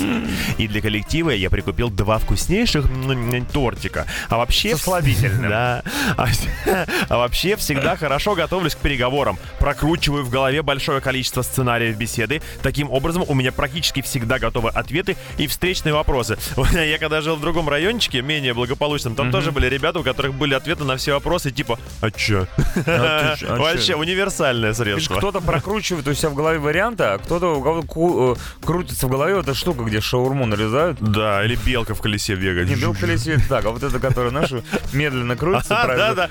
[0.57, 3.33] И для коллектива я прикупил два вкуснейших м,
[3.89, 4.05] тортика.
[4.29, 4.77] А вообще...
[4.77, 5.49] Слабительным.
[5.59, 5.83] Да.
[6.15, 6.27] А,
[7.07, 9.39] а вообще всегда хорошо готовлюсь к переговорам.
[9.59, 12.41] Прокручиваю в голове большое количество сценариев беседы.
[12.61, 16.37] Таким образом, у меня практически всегда готовы ответы и встречные вопросы.
[16.73, 20.53] Я когда жил в другом райончике, менее благополучном, там тоже были ребята, у которых были
[20.53, 22.47] ответы на все вопросы, типа, а чё?
[22.85, 25.15] А Вообще, универсальное средство.
[25.15, 29.53] кто-то прокручивает у себя в голове варианты, а кто-то у э, крутится в голове эта
[29.53, 30.99] штука, где шаурму нарезают.
[30.99, 32.69] Да, или белка в колесе бегает.
[32.69, 34.51] Не, белка летит так, а вот это, которое, знаешь,
[34.93, 36.29] медленно крутится, правильно,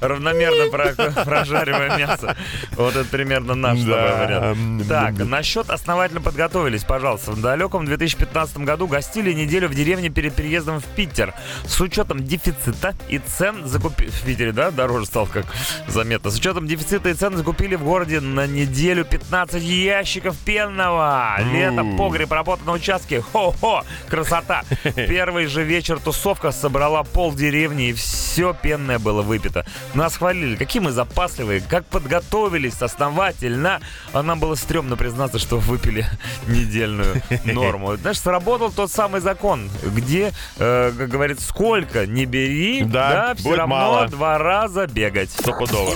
[0.00, 2.36] равномерно про- прожаривая мясо.
[2.72, 4.88] Вот это примерно наш вариант.
[4.88, 7.32] Так, насчет основательно подготовились, пожалуйста.
[7.32, 11.34] В далеком 2015 году гостили неделю в деревне перед переездом в Питер.
[11.66, 14.10] С учетом дефицита и цен закупили...
[14.10, 15.46] В Питере, да, дороже стал, как
[15.88, 16.30] заметно.
[16.30, 21.36] С учетом дефицита и цен закупили в городе на неделю 15 ящиков пенного.
[21.52, 23.20] Лето, погреб, работа на участке.
[23.20, 24.62] Хо-хо, красота.
[24.94, 29.64] Первый же вечер тусовка собрала пол деревни, и все пенное было выпито.
[29.94, 33.80] Нас хвалили, какие мы запасливые, как подготовились основательно.
[34.12, 36.06] А нам было стрёмно признаться, что выпили
[36.48, 37.96] недельную норму.
[37.96, 43.44] Знаешь, сработал тот самый закон, где, э, как говорится, сколько не бери, Да, да, все
[43.44, 44.08] будет равно мало.
[44.08, 45.30] два раза бегать.
[45.30, 45.94] Стопудово.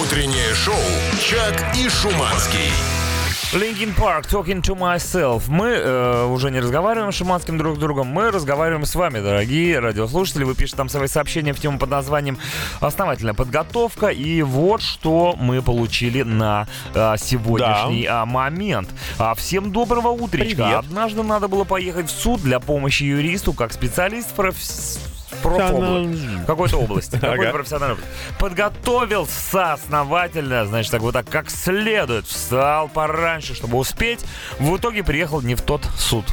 [0.00, 0.74] Утреннее шоу
[1.20, 3.05] «Чак и Шуманский».
[3.52, 5.44] Linkin Park, Talking to Myself.
[5.46, 9.78] Мы э, уже не разговариваем с Шиманским друг с другом, мы разговариваем с вами, дорогие
[9.78, 10.42] радиослушатели.
[10.42, 12.38] Вы пишете там свои сообщения в тему под названием
[12.80, 14.08] «Основательная подготовка».
[14.08, 18.88] И вот что мы получили на э, сегодняшний а, момент.
[19.16, 20.64] А, всем доброго утречка.
[20.64, 20.78] Привет.
[20.80, 24.98] Однажды надо было поехать в суд для помощи юристу как специалист в проф-
[25.40, 28.12] в профобла- какой-то области, какой-то профессиональной области.
[28.38, 32.26] Подготовился основательно, значит, так вот так, как следует.
[32.26, 34.24] Встал пораньше, чтобы успеть.
[34.58, 36.24] В итоге приехал не в тот суд.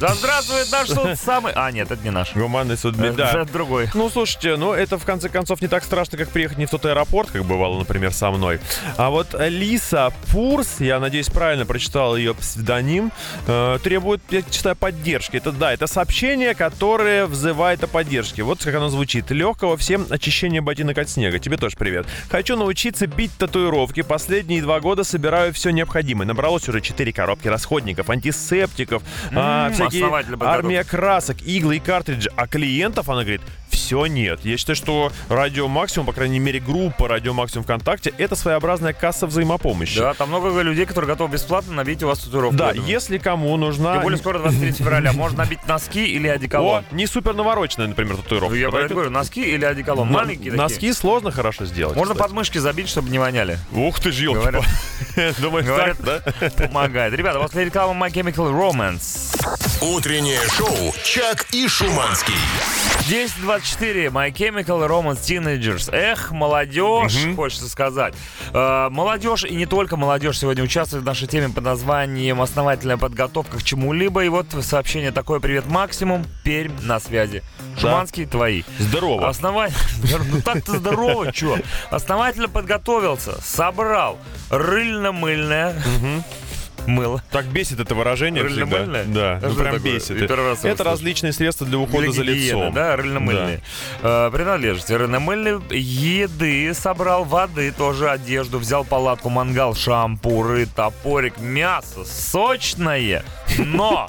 [0.00, 1.52] Да здравствует наш суд самый...
[1.56, 2.32] А, нет, это не наш.
[2.34, 3.44] Гуманный суд, Это да.
[3.44, 3.90] другой.
[3.94, 6.86] Ну, слушайте, ну это в конце концов не так страшно, как приехать не в тот
[6.86, 8.60] аэропорт, как бывало, например, со мной.
[8.96, 13.10] А вот Лиса Пурс, я надеюсь, правильно прочитал ее псевдоним,
[13.48, 15.36] э, требует, я читаю, поддержки.
[15.36, 18.44] Это да, это сообщение, которое взывает о поддержке.
[18.44, 19.30] Вот как оно звучит.
[19.32, 21.40] Легкого всем очищения ботинок от снега.
[21.40, 22.06] Тебе тоже привет.
[22.30, 24.02] Хочу научиться бить татуировки.
[24.02, 26.26] Последние два года собираю все необходимое.
[26.26, 29.02] Набралось уже 4 коробки расходников, антисептиков,
[29.34, 30.54] а, М, подготовка.
[30.54, 32.30] армия красок, иглы и картриджи.
[32.36, 33.42] А клиентов, она говорит,
[33.88, 34.40] все нет.
[34.44, 39.26] Я считаю, что Радио Максимум, по крайней мере, группа Радио Максимум ВКонтакте, это своеобразная касса
[39.26, 39.98] взаимопомощи.
[39.98, 42.54] Да, там много людей, которые готовы бесплатно набить у вас татуировку.
[42.58, 43.94] Да, если кому нужна...
[43.94, 45.14] Тем более скоро 23 февраля.
[45.14, 46.84] Можно набить носки или О, одеколон.
[46.92, 48.56] не супер навороченная, например, татуировка.
[48.56, 50.08] Я про это говорю, носки или одеколон.
[50.08, 50.58] Но Маленькие такие.
[50.62, 51.96] Носки сложно хорошо сделать.
[51.96, 52.28] Можно кстати.
[52.28, 53.58] подмышки забить, чтобы не воняли.
[53.72, 54.64] Ух ты ж, елки Говорят-
[55.40, 56.50] Думаешь, говорят- так, да?
[56.66, 57.14] Помогает.
[57.14, 59.34] Ребята, после рекламы My Chemical Romance.
[59.80, 62.34] Утреннее шоу «Чак и Шуманский».
[63.08, 63.77] 10.24.
[63.80, 65.88] My Chemical Romance Teenagers.
[65.92, 68.12] Эх, молодежь, хочется сказать.
[68.52, 73.58] Э, молодежь и не только молодежь сегодня участвует в нашей теме под названием «Основательная подготовка
[73.58, 74.24] к чему-либо».
[74.24, 75.38] И вот сообщение такое.
[75.38, 76.26] Привет, Максимум.
[76.42, 77.44] Пермь на связи.
[77.78, 78.64] Шуманский, твои.
[78.80, 79.28] Здорово.
[79.28, 79.78] Основательно.
[80.30, 81.58] Ну так-то здорово, чё.
[81.90, 84.18] Основательно подготовился, собрал
[84.50, 85.80] рыльно-мыльное
[86.88, 87.22] мыло.
[87.30, 89.04] Так бесит это выражение всегда.
[89.04, 90.20] Да, А ну прям бесит.
[90.20, 92.72] Это различные средства для ухода за лицом.
[92.72, 93.60] Да, рыльно-мыльные.
[94.02, 94.92] Э, принадлежности.
[94.92, 103.24] Рыльно-мыльные еды, собрал воды, тоже одежду, взял палатку, мангал, шампуры, топорик, мясо сочное,
[103.58, 104.06] но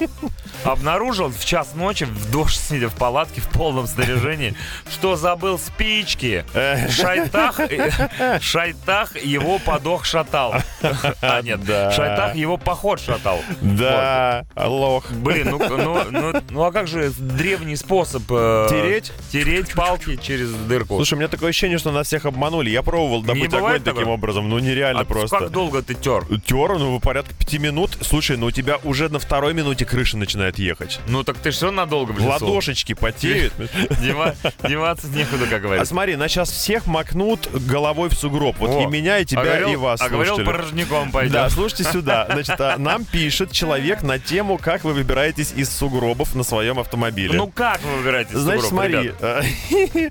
[0.64, 4.54] обнаружил в час ночи, в дождь, сидя в палатке в полном снаряжении,
[4.90, 6.44] что забыл спички.
[6.90, 10.54] Шайтах, э, Шайтах его подох шатал.
[11.20, 11.90] А нет, Да.
[11.92, 13.40] Шайтах его поход шатал.
[13.60, 15.10] Да, лох.
[15.10, 18.22] Блин, ну, ну, ну, ну а как же древний способ...
[18.30, 19.12] э, Тереть?
[19.32, 20.96] Тереть палки через дырку.
[20.96, 22.70] Слушай, у меня такое ощущение, что нас всех обманули.
[22.70, 24.48] Я пробовал добыть огонь таким образом.
[24.48, 25.38] Ну, нереально а просто.
[25.38, 26.24] как долго ты тер?
[26.44, 27.96] Тер, ну, порядка пяти минут.
[28.00, 31.00] Слушай, ну у тебя уже на второй минуте крыша начинает ехать.
[31.08, 32.26] Ну так ты все надолго лесу.
[32.28, 33.52] Ладошечки потеют.
[34.00, 34.34] Дева-
[34.66, 35.90] Деваться некуда, как А говорится.
[35.92, 38.56] смотри, нас сейчас всех макнут головой в сугроб.
[38.58, 41.32] Вот и меня, и тебя, а и вас, А говорил, порожняком пойдет.
[41.32, 42.26] Да, слушайте сюда.
[42.30, 47.36] Значит, а, нам пишет человек на тему, как вы выбираетесь из сугробов на своем автомобиле.
[47.36, 50.10] Ну как вы выбираете Значит, сугроб, смотри, э,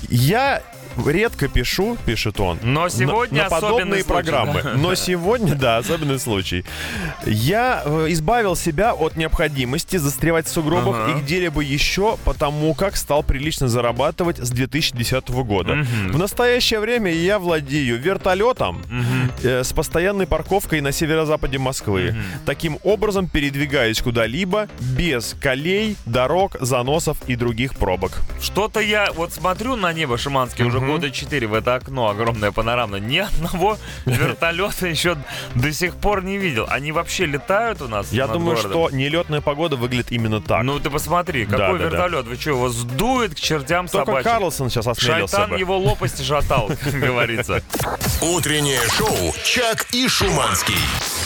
[0.10, 0.62] я
[1.06, 2.58] редко пишу, пишет он.
[2.62, 4.62] Но на- сегодня на, подобные особенный случай, программы.
[4.62, 4.72] да.
[4.76, 6.64] Но сегодня, да, особенный случай.
[7.26, 11.18] Я э, избавил себя от необходимости застревать в сугробах Ага.
[11.18, 15.74] и где-либо еще, потому как стал прилично зарабатывать с 2010 года.
[15.76, 16.12] Мгм.
[16.12, 18.82] В настоящее время я владею вертолетом
[19.42, 22.14] э, с постоянной парковкой на северо-западе Москвы.
[22.46, 28.12] Таким образом передвигаюсь куда-либо без колей, дорог, заносов и других пробок.
[28.40, 33.00] Что-то я вот смотрю на небо Шиманский уже года четыре в это окно огромное панорамное.
[33.00, 35.16] Ни одного вертолета еще
[35.54, 36.66] до сих пор не видел.
[36.68, 38.70] Они вообще летают у нас Я думаю, городом?
[38.70, 40.62] что нелетная погода выглядит именно так.
[40.62, 41.90] Ну ты посмотри, какой да, да.
[41.90, 42.26] вертолет.
[42.26, 44.30] Вы что, его сдует к чертям Только собачьим?
[44.30, 45.58] Карлсон сейчас осмелился Шайтан бы.
[45.58, 47.62] его лопасти шатал, как говорится.
[48.20, 50.74] Утреннее шоу «Чак и Шуманский».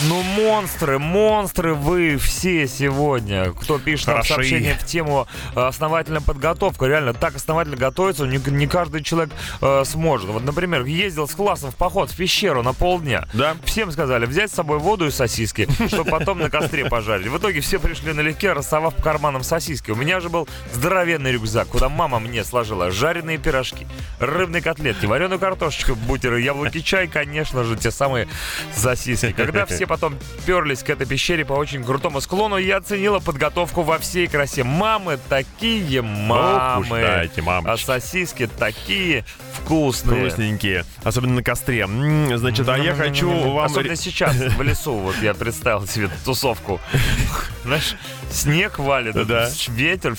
[0.09, 3.53] Ну, монстры, монстры вы все сегодня.
[3.53, 6.87] Кто пишет нам сообщение в тему э, основательная подготовка.
[6.87, 10.31] Реально, так основательно готовиться не, не каждый человек э, сможет.
[10.31, 13.27] Вот, например, ездил с классом в поход в пещеру на полдня.
[13.33, 13.57] Да.
[13.65, 17.29] Всем сказали взять с собой воду и сосиски, чтобы потом на костре пожарить.
[17.29, 19.91] В итоге все пришли налегке, рассовав по карманам сосиски.
[19.91, 23.87] У меня же был здоровенный рюкзак, куда мама мне сложила жареные пирожки,
[24.19, 28.29] рыбные котлетки, вареную картошечку, бутеры, яблоки, чай, конечно же, те самые
[28.75, 29.33] сосиски.
[29.33, 30.17] Когда все потом
[30.47, 34.65] перлись к этой пещере по очень крутому склону, я оценила подготовку во всей красе.
[34.65, 37.01] Мамы такие Ох уж, мамы.
[37.01, 40.29] да, эти А сосиски такие вкусные.
[40.29, 40.85] Вкусненькие.
[41.03, 41.87] Особенно на костре.
[41.87, 43.65] Значит, а я хочу вам...
[43.65, 46.81] Особенно сейчас, в лесу, вот я представил себе тусовку.
[47.65, 47.95] Знаешь,
[48.33, 49.49] снег валит, Да.
[49.69, 50.15] ветер,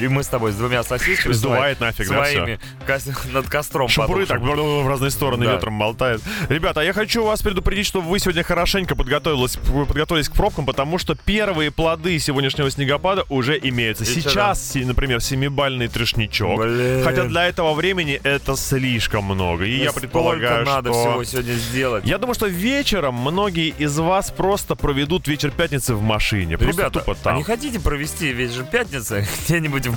[0.00, 4.26] и мы с тобой с двумя сосисками Сдувает нафиг, да, своими кос- над костром Шампуры
[4.26, 5.54] так в разные стороны Да.
[5.54, 6.22] ветром болтают.
[6.48, 10.98] Ребята, а я хочу вас предупредить, чтобы вы сегодня хорошенько подготовились, подготовились к пробкам, потому
[10.98, 14.04] что первые плоды сегодняшнего снегопада уже имеются.
[14.04, 16.60] И что Сейчас, си- например, семибальный трешничок.
[16.60, 17.02] Блин.
[17.04, 19.64] Хотя для этого времени это слишком много.
[19.64, 21.00] И я Столько предполагаю, надо что...
[21.00, 22.04] всего сегодня сделать.
[22.06, 26.56] Я думаю, что вечером многие из вас просто проведут вечер пятницы в машине.
[26.58, 27.39] Просто Ребята, тупо а там.
[27.40, 29.96] Не хотите провести вечер пятницы где-нибудь в,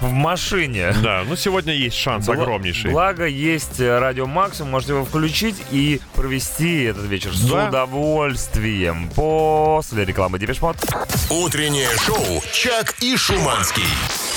[0.00, 0.94] в машине?
[1.02, 2.92] Да, ну сегодня есть шанс Бла- огромнейший.
[2.92, 7.66] Благо есть э, радио Максимум, можете его включить и провести этот вечер с Да.
[7.68, 10.76] удовольствием после рекламы Depeche Mode.
[11.28, 13.82] Утреннее шоу «Чак и Шуманский».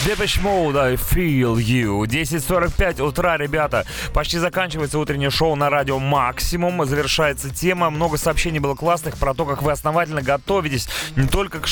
[0.05, 2.03] Depeche Mode, I feel you.
[2.05, 3.85] 10.45 утра, ребята.
[4.13, 6.85] Почти заканчивается утреннее шоу на радио Максимум.
[6.85, 7.89] Завершается тема.
[7.89, 10.87] Много сообщений было классных про то, как вы основательно готовитесь
[11.17, 11.67] не только к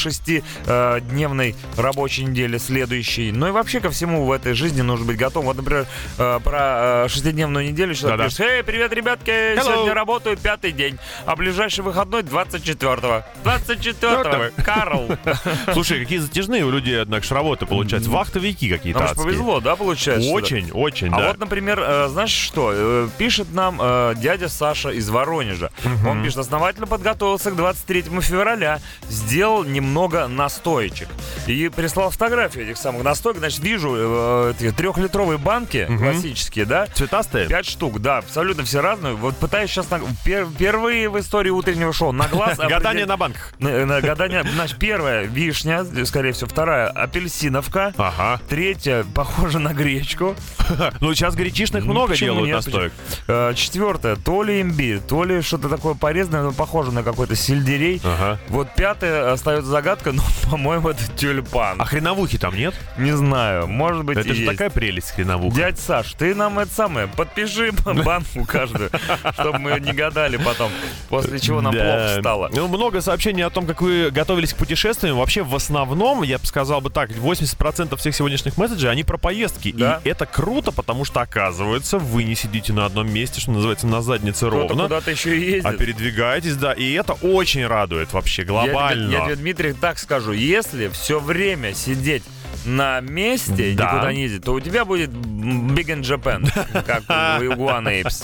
[0.68, 5.48] шестидневной рабочей неделе следующей, но и вообще ко всему в этой жизни нужно быть готовым.
[5.48, 5.86] Вот, например,
[6.18, 8.30] э, про э, шестидневную неделю человек Да-да.
[8.30, 9.64] пишет, «Эй, привет, ребятки, Hello.
[9.64, 13.24] сегодня работаю пятый день, а ближайший выходной 24-го».
[13.44, 15.10] 24-го, Карл.
[15.74, 18.10] Слушай, какие затяжные у людей, однако, ж работы получаются.
[18.10, 20.30] Вахтовики какие-то Нам повезло, да, получается?
[20.30, 21.28] Очень, очень, А да.
[21.30, 22.72] вот, например, э, знаешь что?
[22.74, 25.72] Э, Пишет нам э, дядя Саша из Воронежа.
[26.08, 30.28] Он пишет, основательно подготовился к 23 февраля, сделал немного
[30.58, 31.08] настоечек.
[31.46, 33.38] И прислал фотографию этих самых настоек.
[33.38, 36.88] Значит, вижу э, эти трехлитровые банки классические, да?
[36.88, 37.48] Цветастые?
[37.48, 39.14] Пять штук, да, абсолютно все разные.
[39.14, 43.54] Вот пытаюсь сейчас на- пер- впервые в истории утреннего шоу на глаз Гадание на банках.
[43.60, 48.42] Гадание, значит, первая вишня, скорее всего, вторая апельсиновка, Ага.
[48.50, 50.36] третья похожа на гречку,
[51.02, 52.94] Ну, сейчас гречишных ну, много делают настоек.
[53.28, 58.02] Э, Четвертое, то ли имбирь, то ли что-то такое порезанное, но похоже на какой-то сельдерей.
[58.50, 61.82] Вот пятое остается загадка, но, по-моему, это тюльпан.
[61.82, 62.74] А хреновухи там нет?
[62.98, 64.52] Не знаю, может быть Это и же есть.
[64.52, 65.56] такая прелесть хреновуха.
[65.56, 68.90] Дядь Саш, ты нам это самое, подпиши банку каждую,
[69.34, 70.72] чтобы мы не гадали потом,
[71.10, 71.80] после чего нам Да.
[71.84, 72.50] плохо стало.
[72.54, 75.18] Ну, много сообщений о том, как вы готовились к путешествиям.
[75.18, 79.72] Вообще, в основном, я бы сказал бы так, 80% всех сегодняшних месседжей, они про поездки.
[79.72, 80.02] Да.
[80.04, 84.02] И это круто, потому что, оказывается, вы не сидите на одном месте, что называется, на
[84.02, 84.84] заднице Кто-то ровно.
[84.84, 85.78] куда-то еще и А ездит.
[85.78, 89.12] передвигаетесь, да, и это очень радует вообще Я глобально.
[89.12, 90.27] я тебе, Дмитрий, так скажу.
[90.34, 92.24] Если все время сидеть
[92.66, 93.94] на месте, Да.
[93.94, 96.50] никуда не ездить, то у тебя будет Big in Japan,
[96.84, 98.24] как у Iguana Apes.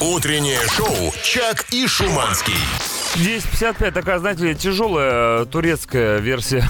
[0.00, 2.54] Утреннее шоу «Чак и Шуманский».
[3.16, 6.66] 10.55, такая, знаете ли, тяжелая э, турецкая версия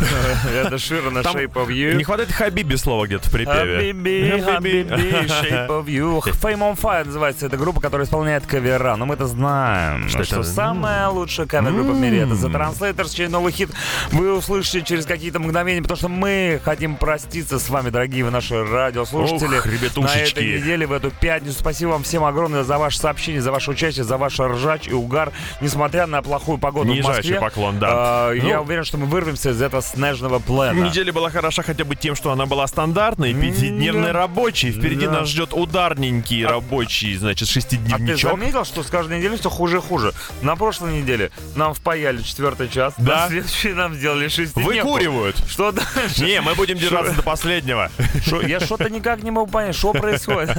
[0.54, 1.94] Эда Ширана Shape of You.
[1.94, 3.76] Не хватает хабиби слова где-то в припеве.
[3.76, 6.20] Хабиби, Хабиби, Shape of You.
[6.42, 8.96] Fame on Fire называется эта группа, которая исполняет кавера.
[8.96, 10.44] Но мы-то знаем, Что что, это?
[10.44, 13.70] самая лучшая кавер-группа в мире это The Translators, чей новый хит
[14.12, 18.62] вы услышите через какие-то мгновения, потому что мы хотим проститься с вами, дорогие вы наши
[18.62, 19.56] радиослушатели.
[19.58, 20.38] Ох, на ребятушечки.
[20.38, 21.56] этой неделе, в эту пятницу.
[21.58, 25.32] Спасибо вам всем огромное за ваше сообщение, за ваше участие, за ваш ржач и угар,
[25.62, 27.40] несмотря на плохую погоду в Нижайший Москве.
[27.40, 27.86] поклон, да.
[27.90, 30.72] А, Я Ну, уверен, что мы вырвемся из этого снежного плена.
[30.72, 34.12] Неделя была хороша хотя бы тем, что она была стандартной, пятидневной да.
[34.20, 34.72] рабочей.
[34.72, 35.12] Впереди Да.
[35.20, 38.30] нас ждет ударненький рабочий, значит, А ты шестидневничок.
[38.32, 40.12] заметил, что с каждой неделей все хуже и хуже?
[40.42, 43.22] На прошлой неделе нам впаяли четвертый час, Да.
[43.22, 44.72] на следующей нам сделали шестидневку.
[44.88, 45.36] Выкуривают.
[45.48, 46.24] Что дальше?
[46.24, 47.90] Не, мы будем держаться до последнего.
[48.26, 50.50] Шо- я что-то никак не могу понять, что происходит.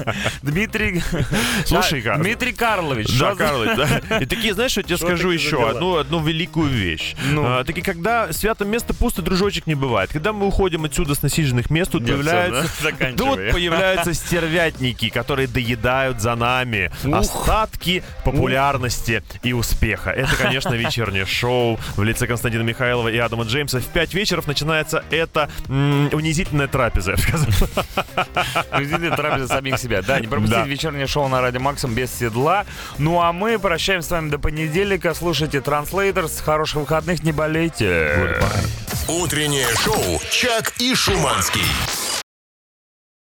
[0.42, 1.04] Дмитрий...
[1.66, 2.14] Слушай-ка.
[2.14, 3.20] А, Дмитрий Карлович.
[3.20, 3.76] Да, Карлович,
[4.10, 4.18] да.
[4.20, 5.78] И такие, знаешь, я тебе скажу еще дела?
[5.78, 7.16] одну, одну великую вещь.
[7.32, 7.44] Ну.
[7.46, 10.12] А, таки, когда свято место пусто, дружочек не бывает.
[10.12, 12.62] Когда мы уходим отсюда с насиженных мест, тут Нет, появляются...
[12.62, 13.36] да, заканчивай.
[13.46, 17.16] Тут появляются стервятники, которые доедают за нами Ух.
[17.16, 20.10] остатки популярности и успеха.
[20.12, 23.80] Это, конечно, вечернее шоу в лице Константина Михайлова и Адама Джеймса.
[23.80, 27.48] В 5 вечеров начинается это м, унизительная трапеза, я бы сказал.
[28.72, 30.02] Президент трапеза самих себя.
[30.02, 30.68] Да, не пропустите Да.
[30.68, 32.66] вечернее шоу на Радио Максим без седла.
[32.98, 35.14] Ну а мы прощаемся с вами до понедельника.
[35.14, 36.42] Слушайте Translators.
[36.44, 38.40] Хороших выходных, не болейте.
[39.08, 41.62] Утреннее шоу «Чак и Шуманский».